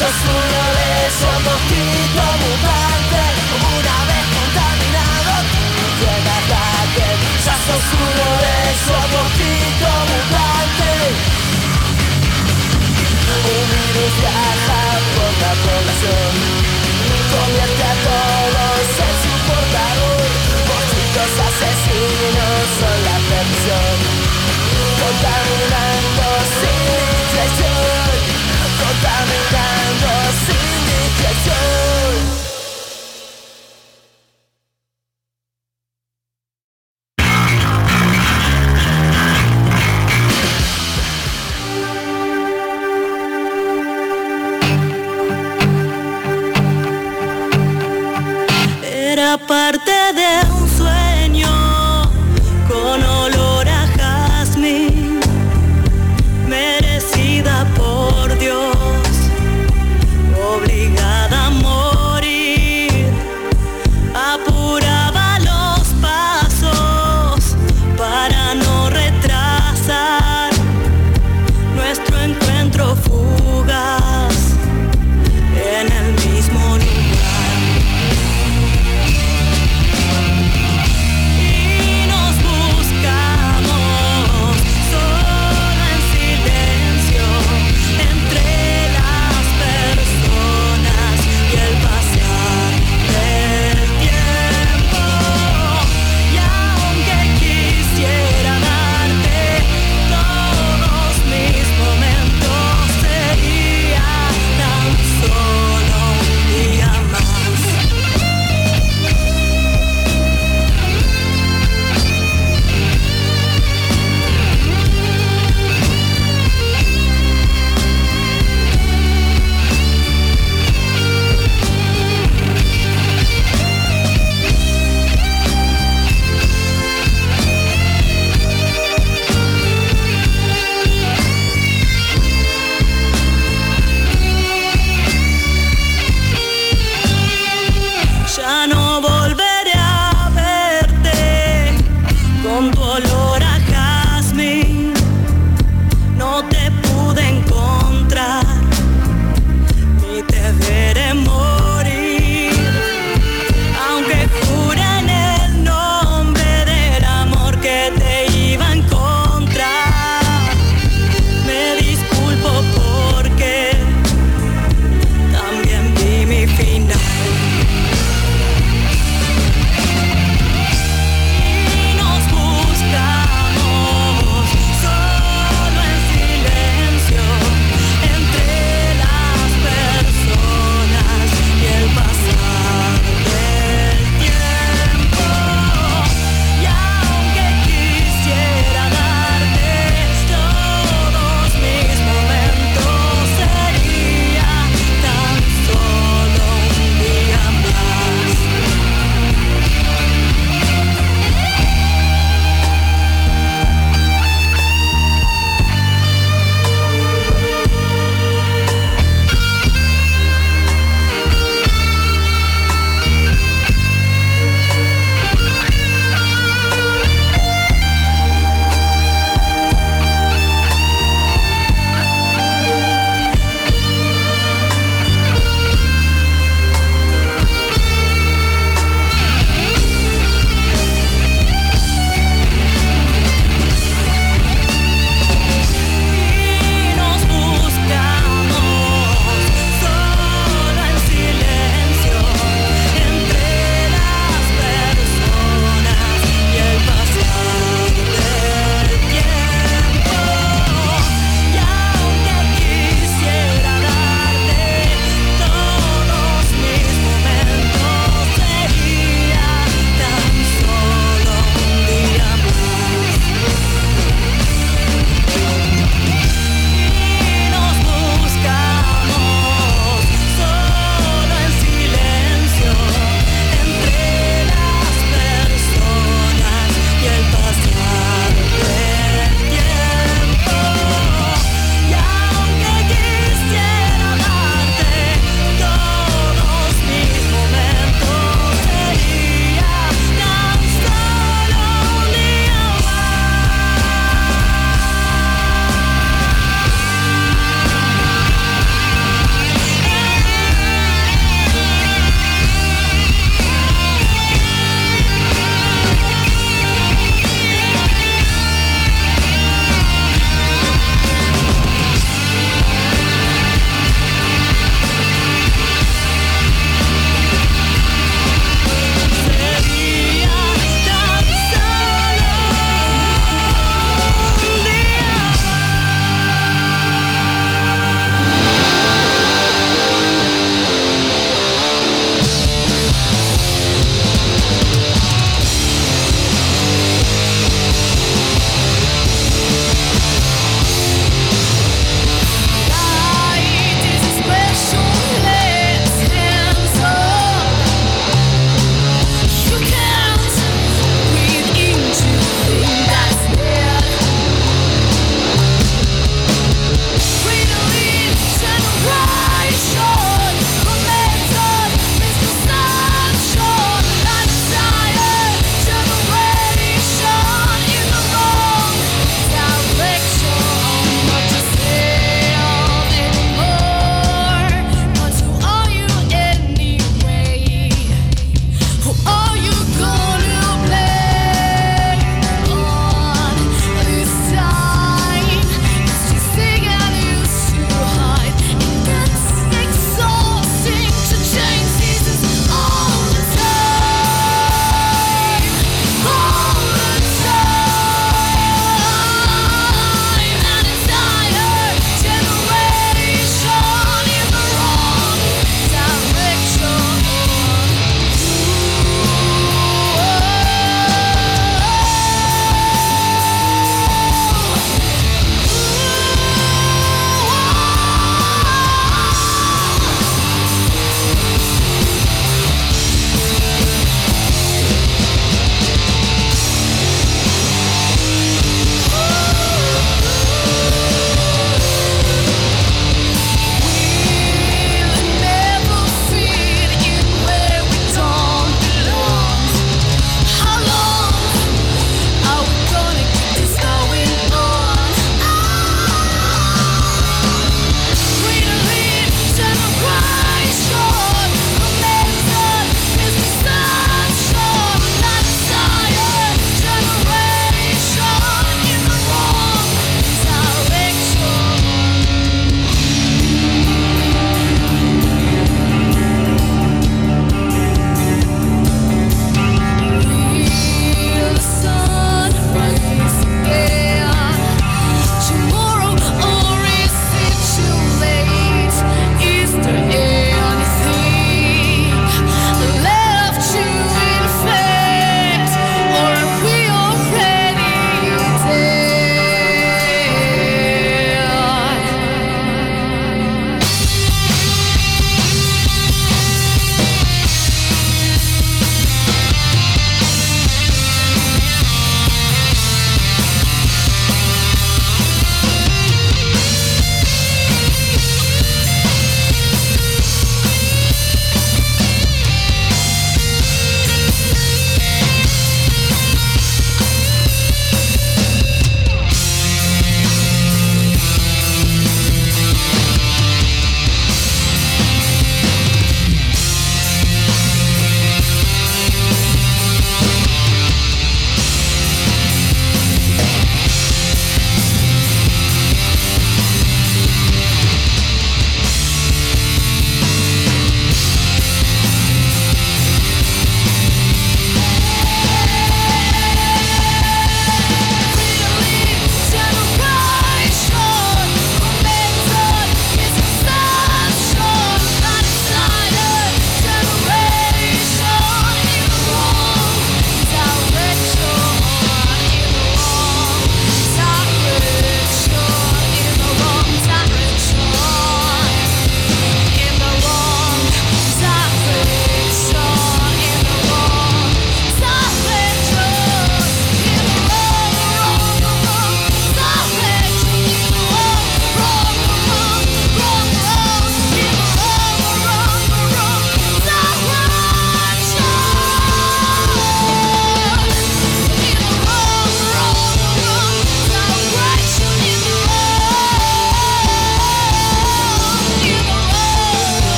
[0.00, 3.32] sos uno de esos mosquitos mutantes.
[3.76, 7.08] Una vez contaminado, tú buen ataque,
[7.44, 11.12] ya sos uno de esos mosquitos mutantes.
[13.52, 14.82] Un virus viaja
[15.14, 16.32] por la población,
[17.32, 20.24] convierte a todos en su portador.
[20.70, 23.96] Mosquitos asesinos son la perdición,
[24.96, 26.24] contaminando
[26.56, 28.08] sin discreción,
[28.80, 29.59] contaminando
[31.42, 31.89] discreción.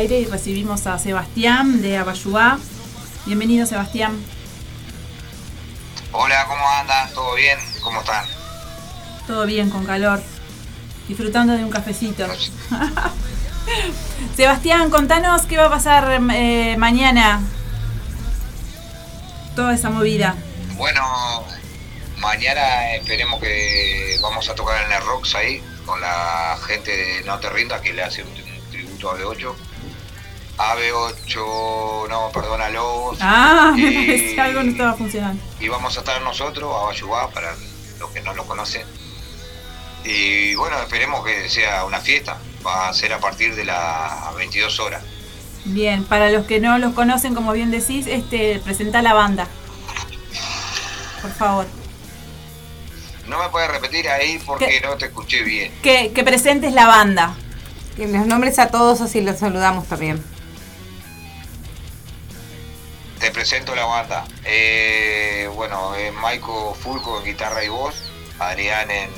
[0.00, 2.58] Aire y recibimos a Sebastián de Abayubá.
[3.26, 4.18] Bienvenido, Sebastián.
[6.10, 7.12] Hola, ¿cómo andan?
[7.12, 7.58] ¿Todo bien?
[7.82, 8.24] ¿Cómo están?
[9.26, 10.22] Todo bien, con calor.
[11.06, 12.26] Disfrutando de un cafecito.
[14.36, 17.42] Sebastián, contanos qué va a pasar eh, mañana.
[19.54, 20.34] Toda esa movida.
[20.76, 21.02] Bueno,
[22.16, 27.38] mañana esperemos que vamos a tocar en el Rocks ahí con la gente de No
[27.38, 29.59] Te Rindas que le hace un, un tributo a B8.
[30.62, 33.18] A B8, no, perdona, Lobos.
[33.22, 35.42] Ah, me Y- parecía algo no estaba funcionando.
[35.58, 37.54] y vamos a estar nosotros, a Bayubá, para
[37.98, 38.82] los que no lo conocen.
[40.04, 42.38] Y bueno, esperemos que sea una fiesta.
[42.66, 45.02] Va a ser a partir de las 22 horas.
[45.64, 49.46] Bien, para los que no los conocen, como bien decís, este, presenta la banda.
[51.22, 51.66] Por favor.
[53.26, 55.72] No me puedes repetir ahí porque no te escuché bien.
[55.82, 57.34] Que, que presentes la banda.
[57.96, 60.22] Que los nombres a todos así los saludamos también.
[63.20, 64.24] Te presento la banda.
[64.44, 67.94] Eh, bueno, eh, Maiko Fulco en guitarra y voz,
[68.38, 69.10] Adrián en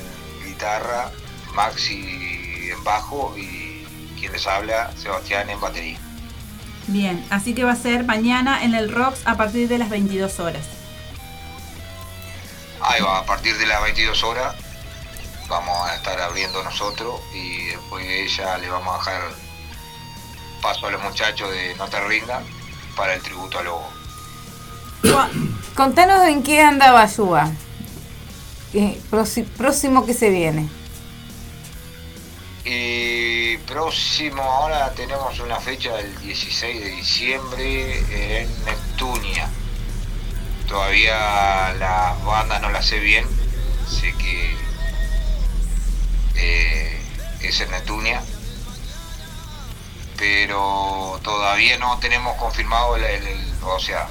[0.44, 1.12] guitarra,
[1.54, 3.86] Maxi en bajo y
[4.18, 5.98] quien les habla, Sebastián en batería.
[6.88, 10.40] Bien, así que va a ser mañana en el Rocks a partir de las 22
[10.40, 10.66] horas.
[12.80, 14.56] Ahí va, a partir de las 22 horas
[15.48, 19.30] vamos a estar abriendo nosotros y después de ella le vamos a dejar
[20.60, 22.42] paso a los muchachos de No Te Rinda
[22.96, 23.88] para el tributo a Lobo.
[25.74, 27.50] Contanos en qué anda Bayúa.
[28.74, 30.68] Eh, próxi- próximo que se viene.
[32.64, 39.48] Y próximo, ahora tenemos una fecha del 16 de diciembre en Neptunia.
[40.68, 43.26] Todavía las bandas no las sé bien,
[43.88, 44.56] sé que
[46.36, 47.00] eh,
[47.42, 48.22] es en Neptunia,
[50.22, 54.06] pero todavía no tenemos confirmado el, el- el- o sea,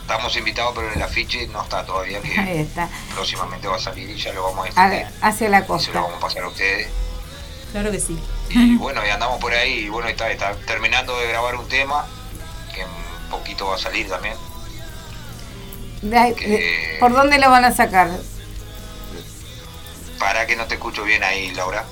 [0.00, 2.88] estamos invitados, pero en el afiche no está todavía que Ahí está.
[3.12, 5.66] próximamente va a salir y ya lo vamos a A- hacia la y se lo
[5.66, 6.00] costa.
[6.00, 6.88] vamos a pasar a ustedes.
[7.72, 8.18] Claro que sí.
[8.48, 12.06] Y bueno, y andamos por ahí, y bueno, está, está terminando de grabar un tema,
[12.74, 12.88] que en
[13.30, 14.34] poquito va a salir también.
[16.00, 18.08] De ahí- de- ¿Por dónde lo van a sacar?
[20.18, 21.84] Para que no te escucho bien ahí, Laura.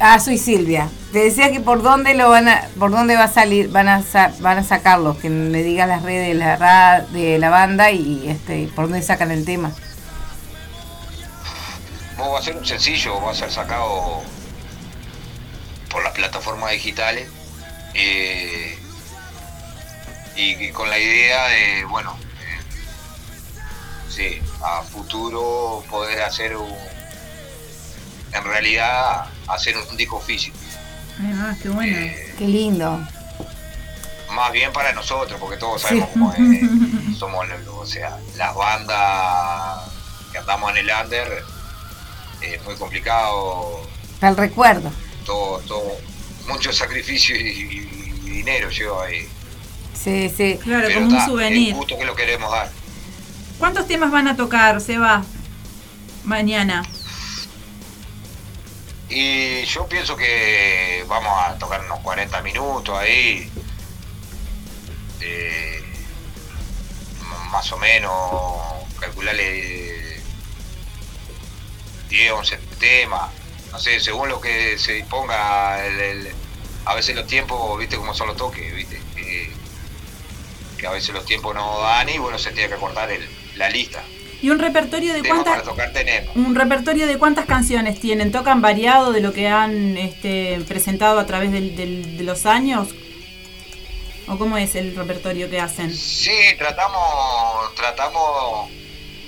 [0.00, 0.90] Ah, soy Silvia.
[1.12, 4.02] Te decía que por dónde lo van a, por dónde va a salir, van a
[4.02, 8.28] sa- van a sacarlo, que me digas las redes de la de la banda y
[8.28, 9.72] este por dónde sacan el tema.
[12.16, 14.22] Vos va a ser un sencillo, va a ser sacado
[15.90, 17.28] por las plataformas digitales.
[17.94, 18.78] eh,
[20.36, 22.60] y, y con la idea de, bueno, eh,
[24.08, 26.72] sí, a futuro poder hacer un,
[28.32, 30.56] en realidad, hacer un disco físico.
[31.20, 31.96] Ah, qué bueno.
[32.38, 33.00] Qué lindo.
[34.32, 35.88] Más bien para nosotros, porque todos Sí.
[35.88, 36.38] sabemos cómo es.
[37.18, 39.90] Somos, lo- o sea, las bandas
[40.30, 41.42] que andamos en el under,
[42.42, 43.80] es muy complicado,
[44.20, 44.92] Para el recuerdo.
[45.24, 45.92] todo, todo,
[46.46, 49.26] mucho sacrificio y, y- y dinero lleva ahí.
[49.94, 50.58] Sí, sí.
[50.62, 51.70] Claro, Pero como un souvenir.
[51.70, 52.70] Es justo que lo queremos dar.
[53.58, 55.24] ¿Cuántos temas van a tocar, Seba?
[56.24, 56.84] Mañana.
[59.10, 63.50] Y yo pienso que vamos a tocar unos 40 minutos ahí.
[65.20, 65.82] eh,
[67.50, 68.12] más o menos,
[69.00, 70.20] calcularle
[72.08, 73.30] 10, 11 temas.
[73.72, 75.74] No sé, según lo que se disponga.
[76.84, 79.00] a veces los tiempos, viste cómo son los toques, viste.
[80.78, 83.68] Que a veces los tiempos no dan y bueno, se tiene que cortar el- la
[83.68, 84.02] lista.
[84.40, 86.36] ¿Y un repertorio de cuántas para tocar tenemos.
[86.36, 88.30] un repertorio de cuántas canciones tienen?
[88.30, 92.88] ¿Tocan variado de lo que han este, presentado a través del- del- de los años?
[94.28, 95.92] ¿O cómo es el repertorio que hacen?
[95.92, 98.70] Sí, tratamos, tratamos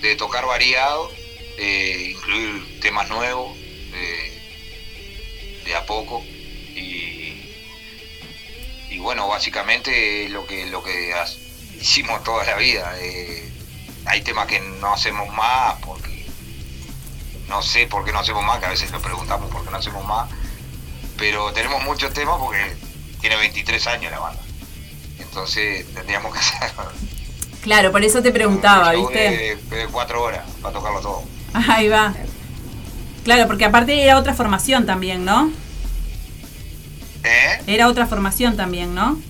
[0.03, 1.11] de tocar variado,
[1.57, 3.57] de incluir temas nuevos,
[3.93, 4.39] de,
[5.65, 6.23] de a poco.
[6.77, 7.35] Y,
[8.91, 11.13] y bueno, básicamente lo que, lo que
[11.81, 12.95] hicimos toda la vida.
[13.01, 13.50] eh,
[14.07, 16.27] hay temas que no hacemos más porque
[17.49, 19.77] no sé por qué no hacemos más, que a veces nos preguntamos por qué no
[19.77, 20.31] hacemos más.
[21.17, 22.77] Pero tenemos muchos temas porque
[23.21, 24.41] tiene 23 años la banda.
[25.19, 26.73] Entonces tendríamos que hacer
[27.63, 29.59] Claro, por eso te preguntaba, un ¿viste?
[29.69, 31.25] De, de cuatro horas para tocarlo todo.
[31.69, 32.15] Ahí va.
[33.25, 35.53] Claro, porque aparte era otra formación también, ¿no?
[37.23, 37.63] ¿Eh?
[37.67, 39.21] Era otra formación también, ¿no?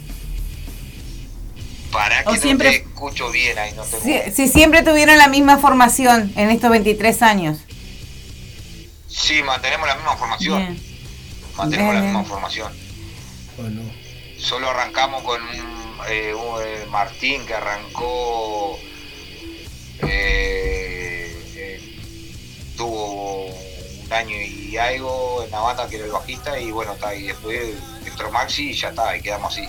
[1.93, 5.19] Para O que siempre- no te escucho bien ahí, no te Si, si siempre tuvieron
[5.19, 7.59] la misma formación en estos 23 años.
[9.09, 10.59] Sí, mantenemos la misma formación.
[10.59, 10.83] Bien.
[11.57, 12.31] Mantenemos la Bien, misma bien.
[12.31, 12.73] formación.
[13.57, 13.83] Bueno.
[14.39, 18.79] Solo arrancamos con un, eh, un, eh, Martín que arrancó,
[20.03, 21.99] eh, eh,
[22.77, 27.15] tuvo un año y algo en la banda que era el bajista y bueno, está,
[27.15, 27.75] y después
[28.07, 29.69] entró Maxi y ya está, y quedamos así.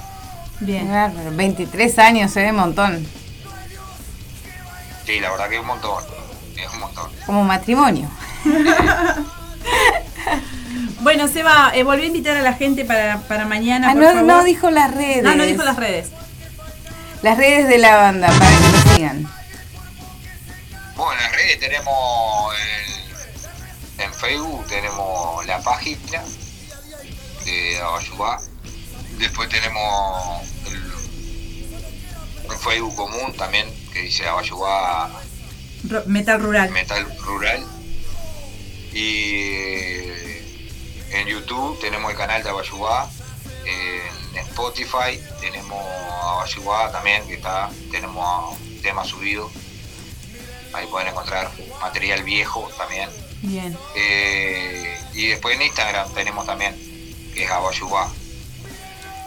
[0.61, 0.89] Bien.
[1.35, 3.05] 23 años, se ve un montón.
[5.05, 6.03] Sí, la verdad que es un montón,
[6.55, 7.11] es un montón.
[7.25, 8.09] Como matrimonio.
[11.01, 13.89] Bueno, Seba, eh, volví a invitar a la gente para, para mañana.
[13.89, 14.23] Ah, por no, favor.
[14.23, 15.23] no dijo las redes.
[15.23, 16.09] No, no dijo las redes.
[17.23, 19.31] Las redes de la banda, para que lo sigan.
[20.95, 22.53] Bueno, en las redes tenemos
[23.97, 26.21] el- en Facebook tenemos la página
[27.45, 28.39] de Abayubá.
[29.22, 30.91] Después tenemos el-
[32.52, 35.10] un Facebook común también que dice Abayubá
[35.88, 36.69] Ro- Metal Rural.
[36.72, 37.64] Metal Rural.
[38.93, 40.43] Y eh,
[41.11, 43.10] en YouTube tenemos el canal de Abayubá.
[43.65, 45.84] En Spotify tenemos
[46.23, 49.52] Abayubá también, que está, tenemos temas subidos.
[50.73, 53.10] Ahí pueden encontrar material viejo también.
[53.43, 53.77] Bien.
[53.95, 56.76] Eh, y después en Instagram tenemos también,
[57.34, 58.11] que es Abayubá.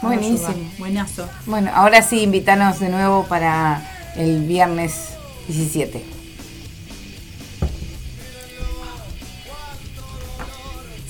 [0.04, 0.70] Buenísimo.
[0.78, 1.28] Buenazo.
[1.46, 5.14] Bueno, ahora sí, invítanos de nuevo para el viernes
[5.48, 6.04] 17.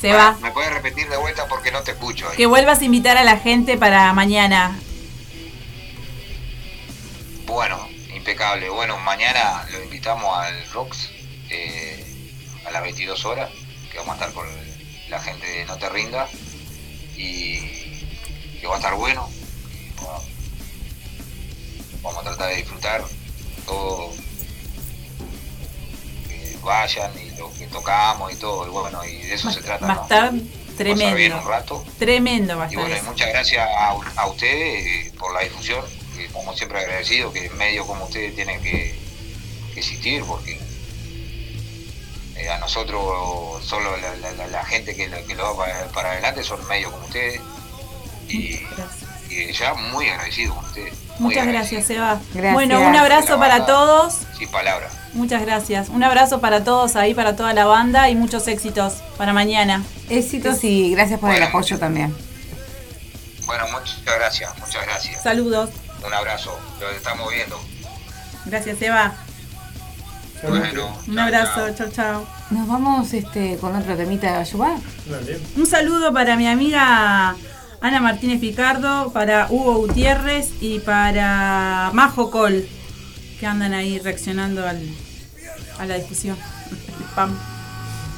[0.01, 2.37] Seba, ¿Me puedes repetir de vuelta porque no te escucho ahí?
[2.37, 4.79] que vuelvas a invitar a la gente para mañana.
[7.47, 8.69] Bueno, impecable.
[8.69, 11.11] Bueno, mañana lo invitamos al Rox
[11.51, 12.05] eh,
[12.67, 13.51] a las 22 horas,
[13.91, 14.47] que vamos a estar con
[15.09, 16.29] la gente de No Te Rinda
[17.17, 17.84] y
[18.65, 19.29] que va a estar bueno.
[22.03, 23.05] vamos a tratar de disfrutar
[23.67, 24.11] todo,
[26.27, 29.85] que vayan y lo que tocamos y todo, y bueno, y de eso se trata.
[29.87, 31.39] Va a Pasar bien tremendo.
[31.41, 31.85] un rato.
[31.99, 35.85] Tremendo va a Y bueno, y muchas gracias a, a ustedes eh, por la difusión,
[36.17, 38.99] que como siempre agradecido que medios como ustedes tienen que,
[39.75, 40.59] que existir, porque
[42.37, 45.87] eh, a nosotros solo la, la- la- la gente que, lo- que lo va para,
[45.89, 47.43] para adelante son medios como ustedes.
[48.29, 48.61] Y,
[49.31, 50.95] y ya muy agradecido con ustedes.
[51.19, 52.21] Muchas gracias, Seba.
[52.33, 52.55] Gracias.
[52.55, 54.21] Bueno, un abrazo para todos.
[54.39, 54.93] Sin palabras.
[55.13, 55.89] Muchas gracias.
[55.89, 59.85] Un abrazo para todos ahí, para toda la banda y muchos éxitos para mañana.
[60.11, 62.15] Éxitos y gracias por el apoyo también.
[63.47, 65.23] Bueno, muchas gracias, muchas gracias.
[65.23, 65.71] Saludos.
[66.05, 67.61] Un abrazo, lo estamos viendo.
[68.47, 69.15] Gracias, Seba.
[70.43, 71.75] Bueno, Un abrazo.
[71.75, 72.27] Chao, chao.
[72.51, 74.77] Nos vamos este, con otro temita de Ayubá.
[75.57, 77.35] Un saludo para mi amiga
[77.85, 82.67] Ana Martínez Picardo, para Hugo Gutiérrez y para Majo Col,
[83.39, 84.81] que andan ahí reaccionando al,
[85.79, 86.35] a la discusión.
[87.11, 87.37] Spam.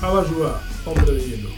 [0.01, 1.51] Abayuá, hombre de hielo.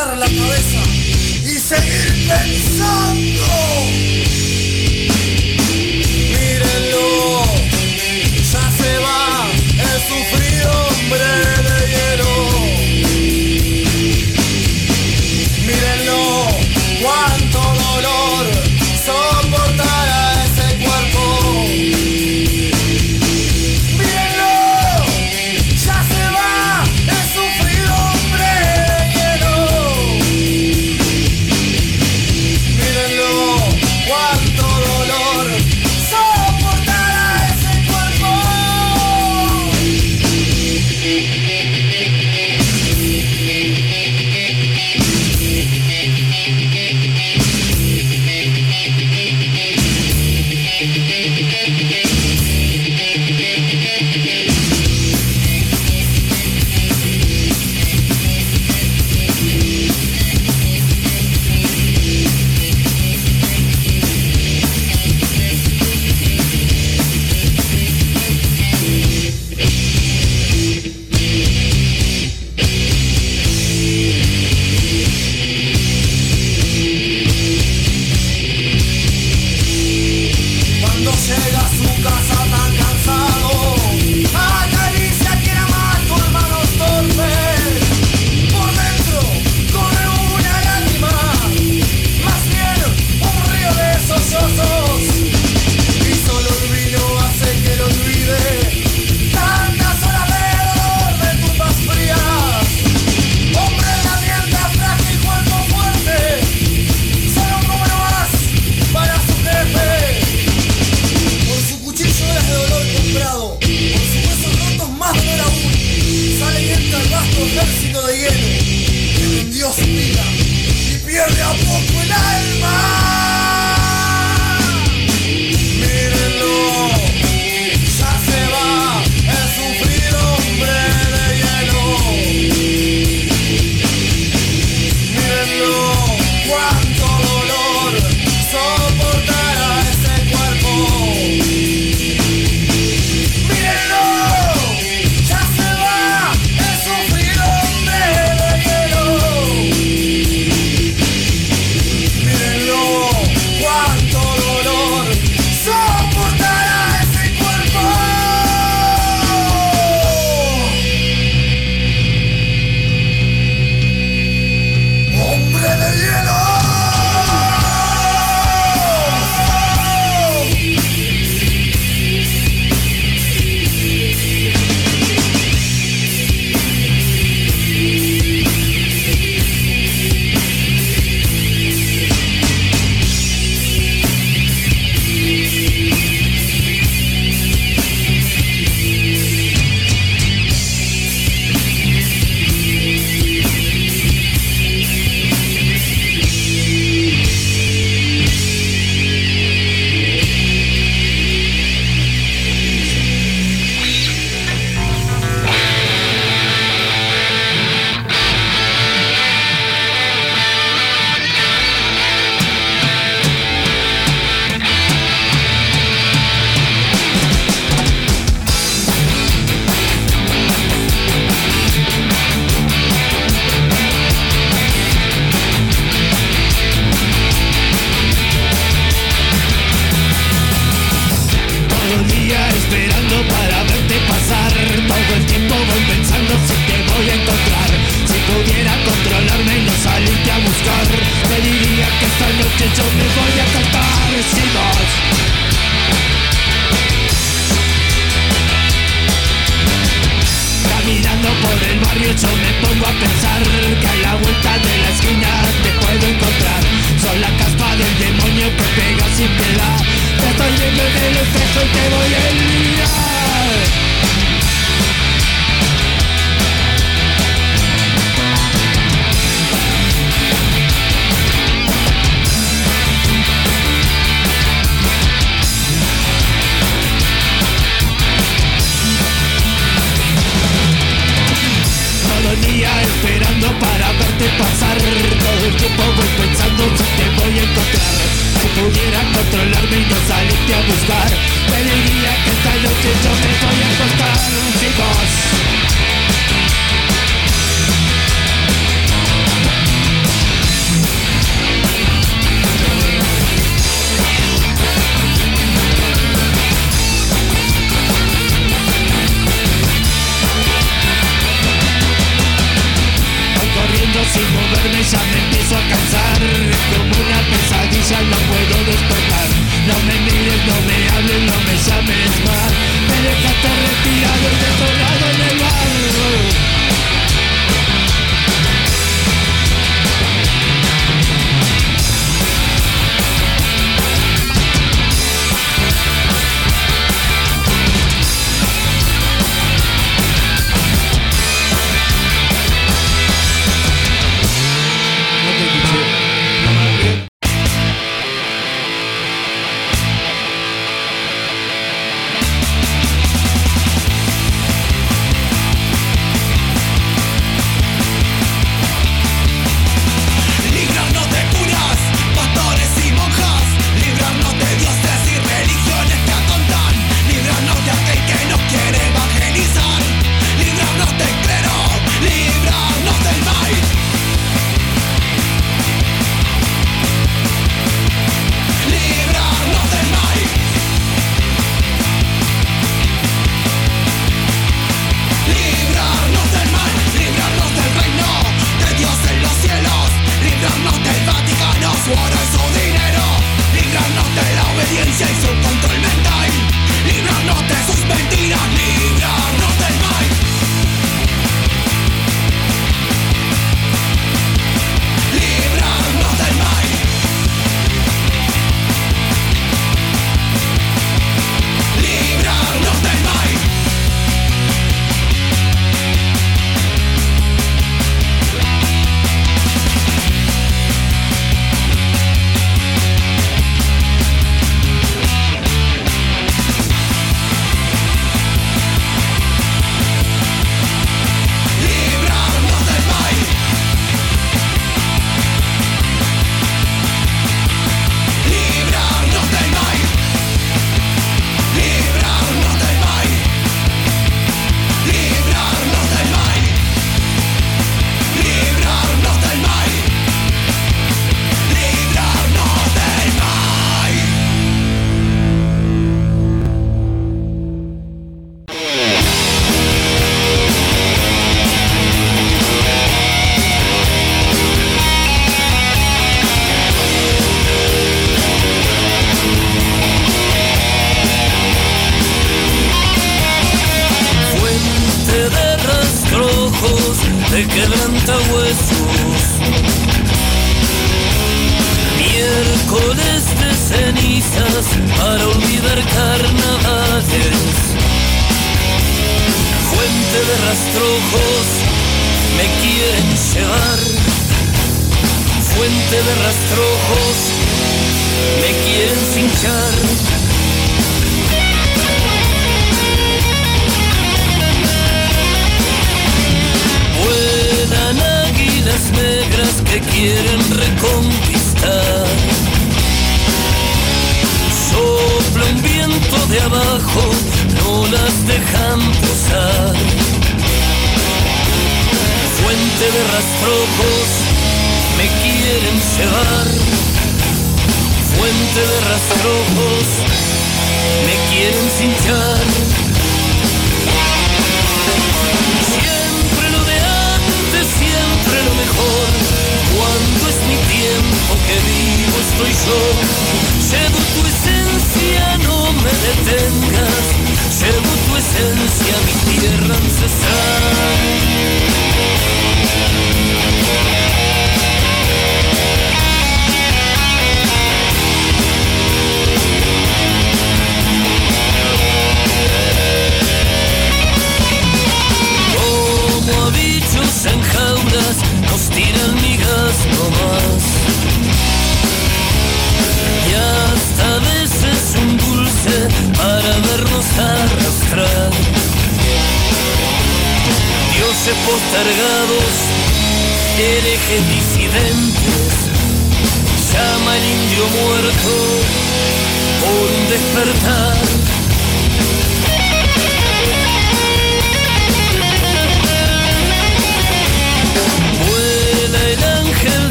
[0.00, 0.82] agachar la cabeza
[1.44, 4.29] y seguir pensando.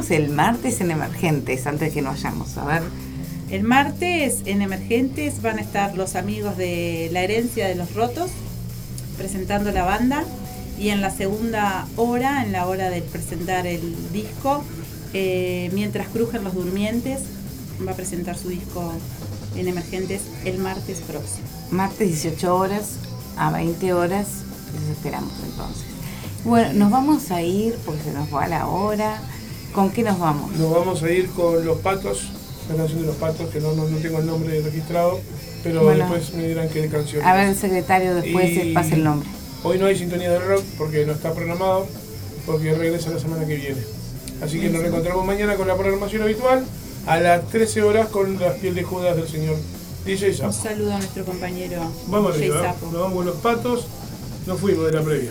[0.00, 2.56] Tenemos el martes en Emergentes antes de que nos vayamos?
[2.56, 2.82] A ver.
[3.50, 8.30] El martes en Emergentes van a estar los amigos de La Herencia de los Rotos
[9.18, 10.24] presentando la banda
[10.78, 14.62] y en la segunda hora, en la hora de presentar el disco,
[15.12, 17.20] eh, mientras crujen los durmientes,
[17.86, 18.92] va a presentar su disco
[19.56, 21.46] en Emergentes el martes próximo.
[21.70, 22.96] Martes 18 horas
[23.36, 24.28] a 20 horas.
[24.74, 25.84] Los esperamos entonces.
[26.44, 29.20] Bueno, nos vamos a ir porque se nos va la hora.
[29.80, 30.52] ¿Con qué nos vamos?
[30.58, 32.24] Nos vamos a ir con Los Patos,
[32.68, 35.18] la canción de Los Patos, que no, no, no tengo el nombre registrado,
[35.64, 36.04] pero Bueno.
[36.04, 37.24] después me dirán qué canción.
[37.24, 39.26] A ver, el secretario después Y pasa el nombre.
[39.64, 41.86] Hoy no hay sintonía del rock porque no está programado,
[42.44, 43.80] porque regresa la semana que viene.
[44.42, 46.62] Así que nos reencontramos mañana con la programación habitual
[47.06, 49.56] a las 13 horas con las piel de Judas del señor
[50.04, 50.52] DJ Un Sapo.
[50.52, 52.62] saludo a nuestro compañero Vamos arriba, ¿eh?
[52.66, 52.84] Sapo.
[52.92, 53.86] nos vamos con los patos,
[54.46, 55.30] nos fuimos de la previa.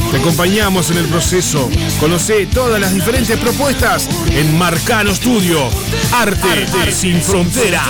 [0.11, 1.69] Te acompañamos en el proceso.
[1.99, 5.69] Conoce todas las diferentes propuestas en Marcano Studio.
[6.11, 7.87] Arte, sin fronteras.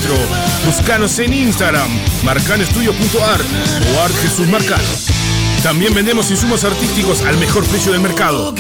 [0.66, 1.88] Buscanos en Instagram,
[2.24, 3.46] marcanoestudio.art
[3.96, 4.84] o Art Jesús Marcano.
[5.64, 8.54] También vendemos insumos artísticos al mejor precio del mercado.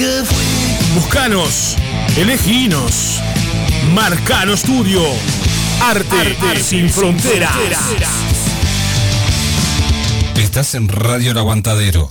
[0.93, 1.75] Buscanos,
[2.17, 3.19] eleginos.
[3.93, 5.01] Marcano Studio.
[5.81, 7.51] Arte, sin fronteras.
[10.37, 12.09] Estás en Radio El Aguantadero.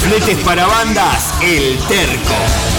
[0.00, 2.73] Fletes para bandas, El Terco.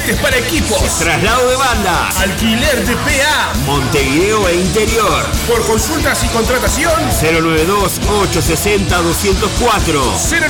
[0.00, 0.98] Fletes para equipos.
[0.98, 2.16] Traslado de bandas.
[2.16, 3.52] Alquiler de PA.
[3.66, 5.26] Montevideo e interior.
[5.46, 6.92] Por consultas y contratación.
[7.20, 10.16] 092-860-204.
[10.30, 10.40] 092-860-204.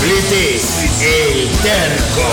[0.00, 0.62] Fletes,
[1.02, 2.28] El Terco.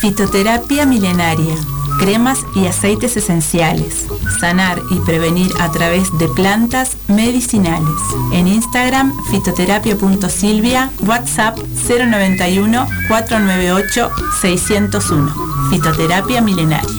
[0.00, 1.54] Fitoterapia milenaria.
[1.98, 4.03] Cremas y aceites esenciales.
[4.44, 7.96] Sanar y prevenir a través de plantas medicinales.
[8.30, 11.56] En Instagram, fitoterapia.silvia, WhatsApp
[11.88, 14.10] 091 498
[14.42, 15.34] 601.
[15.70, 16.93] Fitoterapia milenaria.